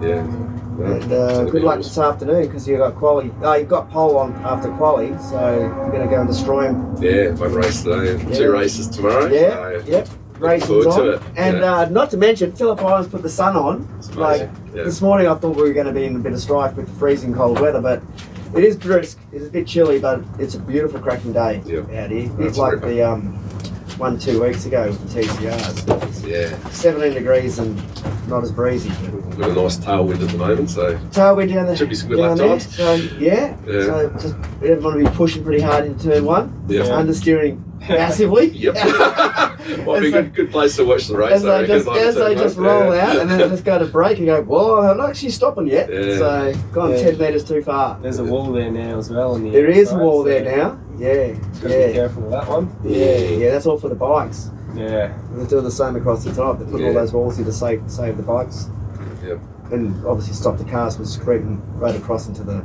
[0.00, 0.20] Yeah.
[0.22, 3.30] and uh, good luck this afternoon because you've got quali.
[3.42, 6.96] Oh, you've got pole on after quali, so you're going to go and destroy him.
[7.02, 8.36] Yeah, one race today and Yeah.
[8.38, 9.26] two races tomorrow.
[9.26, 10.08] Yeah, so yep.
[10.40, 11.22] Racing's on.
[11.36, 11.74] And yeah.
[11.74, 13.88] uh, not to mention, Phillip Islands put the sun on.
[14.14, 14.42] Like
[14.74, 14.84] yeah.
[14.84, 16.86] this morning, I thought we were going to be in a bit of strife with
[16.86, 18.02] the freezing cold weather, but
[18.54, 19.18] it is brisk.
[19.32, 22.30] It's a bit chilly, but it's a beautiful cracking day out here.
[22.40, 23.34] It's like the um,
[23.98, 26.26] one two weeks ago with the TCRs.
[26.26, 27.76] Yeah, 17 degrees and
[28.28, 28.88] not as breezy.
[28.88, 32.08] we've got a nice tailwind at the moment, so Tailwind down the Should be some
[32.08, 32.48] good lap there.
[32.48, 32.76] times.
[32.76, 33.84] So yeah, Yeah.
[33.84, 36.64] so just don't to be pushing pretty hard into turn one.
[36.68, 36.82] yeah.
[36.82, 38.48] Understeering massively.
[38.48, 38.74] Yep.
[39.86, 41.32] Might be a good, good place to watch the race.
[41.32, 43.06] as I they just as they turn just roll Yeah.
[43.10, 45.90] out and then just go to brake and go, whoa, I'm not actually stopping yet.
[45.92, 46.18] Yeah.
[46.18, 47.02] So gone Yeah.
[47.02, 47.98] ten metres too far.
[48.02, 49.34] There's a wall there now as well.
[49.34, 50.78] On the There is a wall so there now.
[50.98, 52.76] Yeah, Gotta be yeah, careful with that one.
[52.84, 53.50] yeah, yeah.
[53.52, 54.50] That's all for the bikes.
[54.74, 55.16] Yeah.
[55.32, 56.58] They're doing the same across the top.
[56.58, 58.68] They put all those walls here to save save the bikes.
[59.24, 59.38] Yep.
[59.72, 62.62] And obviously stop the cars from screaming right across into the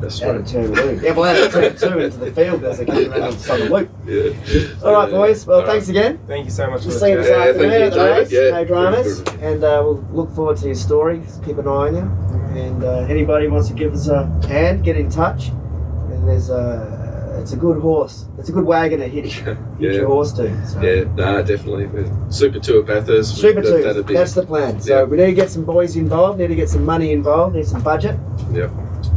[0.00, 0.40] That's out right.
[0.40, 1.00] of turn two.
[1.04, 3.38] Yeah, well, out of turn two into the field as they come around on the
[3.38, 3.90] southern loop.
[4.06, 4.68] Yeah.
[4.86, 5.46] All right, boys.
[5.46, 6.18] Well, All thanks again.
[6.26, 7.24] Thank you so much for We'll the see you chat.
[7.24, 8.18] this Yeah, afternoon thank you, at the David.
[8.18, 8.32] race.
[8.32, 9.20] Yeah, no dramas.
[9.42, 11.22] And uh, we'll look forward to your story.
[11.44, 12.60] Keep an eye on you.
[12.60, 15.48] And uh, anybody wants to give us a hand, get in touch.
[15.48, 16.98] And there's a.
[17.40, 18.26] It's a good horse.
[18.38, 19.92] It's a good wagon to hitch, hitch Yeah.
[19.92, 20.66] your horse to.
[20.66, 20.82] So.
[20.82, 21.88] Yeah, no, definitely.
[22.28, 23.34] Super Two Bathurst.
[23.36, 23.82] Super that- two.
[23.82, 24.78] that'd That's the plan.
[24.82, 25.04] So Yeah.
[25.04, 26.38] we need to get some boys involved.
[26.38, 27.56] Need to get some money involved.
[27.56, 28.18] Need some budget.
[28.52, 28.70] Yep.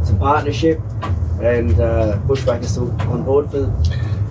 [0.04, 0.80] Some partnership.
[1.42, 3.70] And uh, is still on board for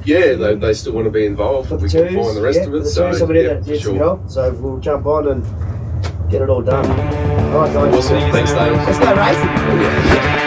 [0.06, 1.70] Yeah, they, they still want to be involved.
[1.70, 2.08] for the we twos.
[2.14, 2.80] can find the rest yeah, of it.
[2.80, 4.04] the So, twos, somebody yeah, that needs some sure.
[4.04, 4.30] help.
[4.30, 5.44] So we'll jump on and
[6.32, 6.86] get it all done.
[6.86, 7.94] All right, guys.
[7.96, 8.32] Awesome.
[8.32, 8.74] Thanks, Dave.
[8.74, 10.43] Let's go racing.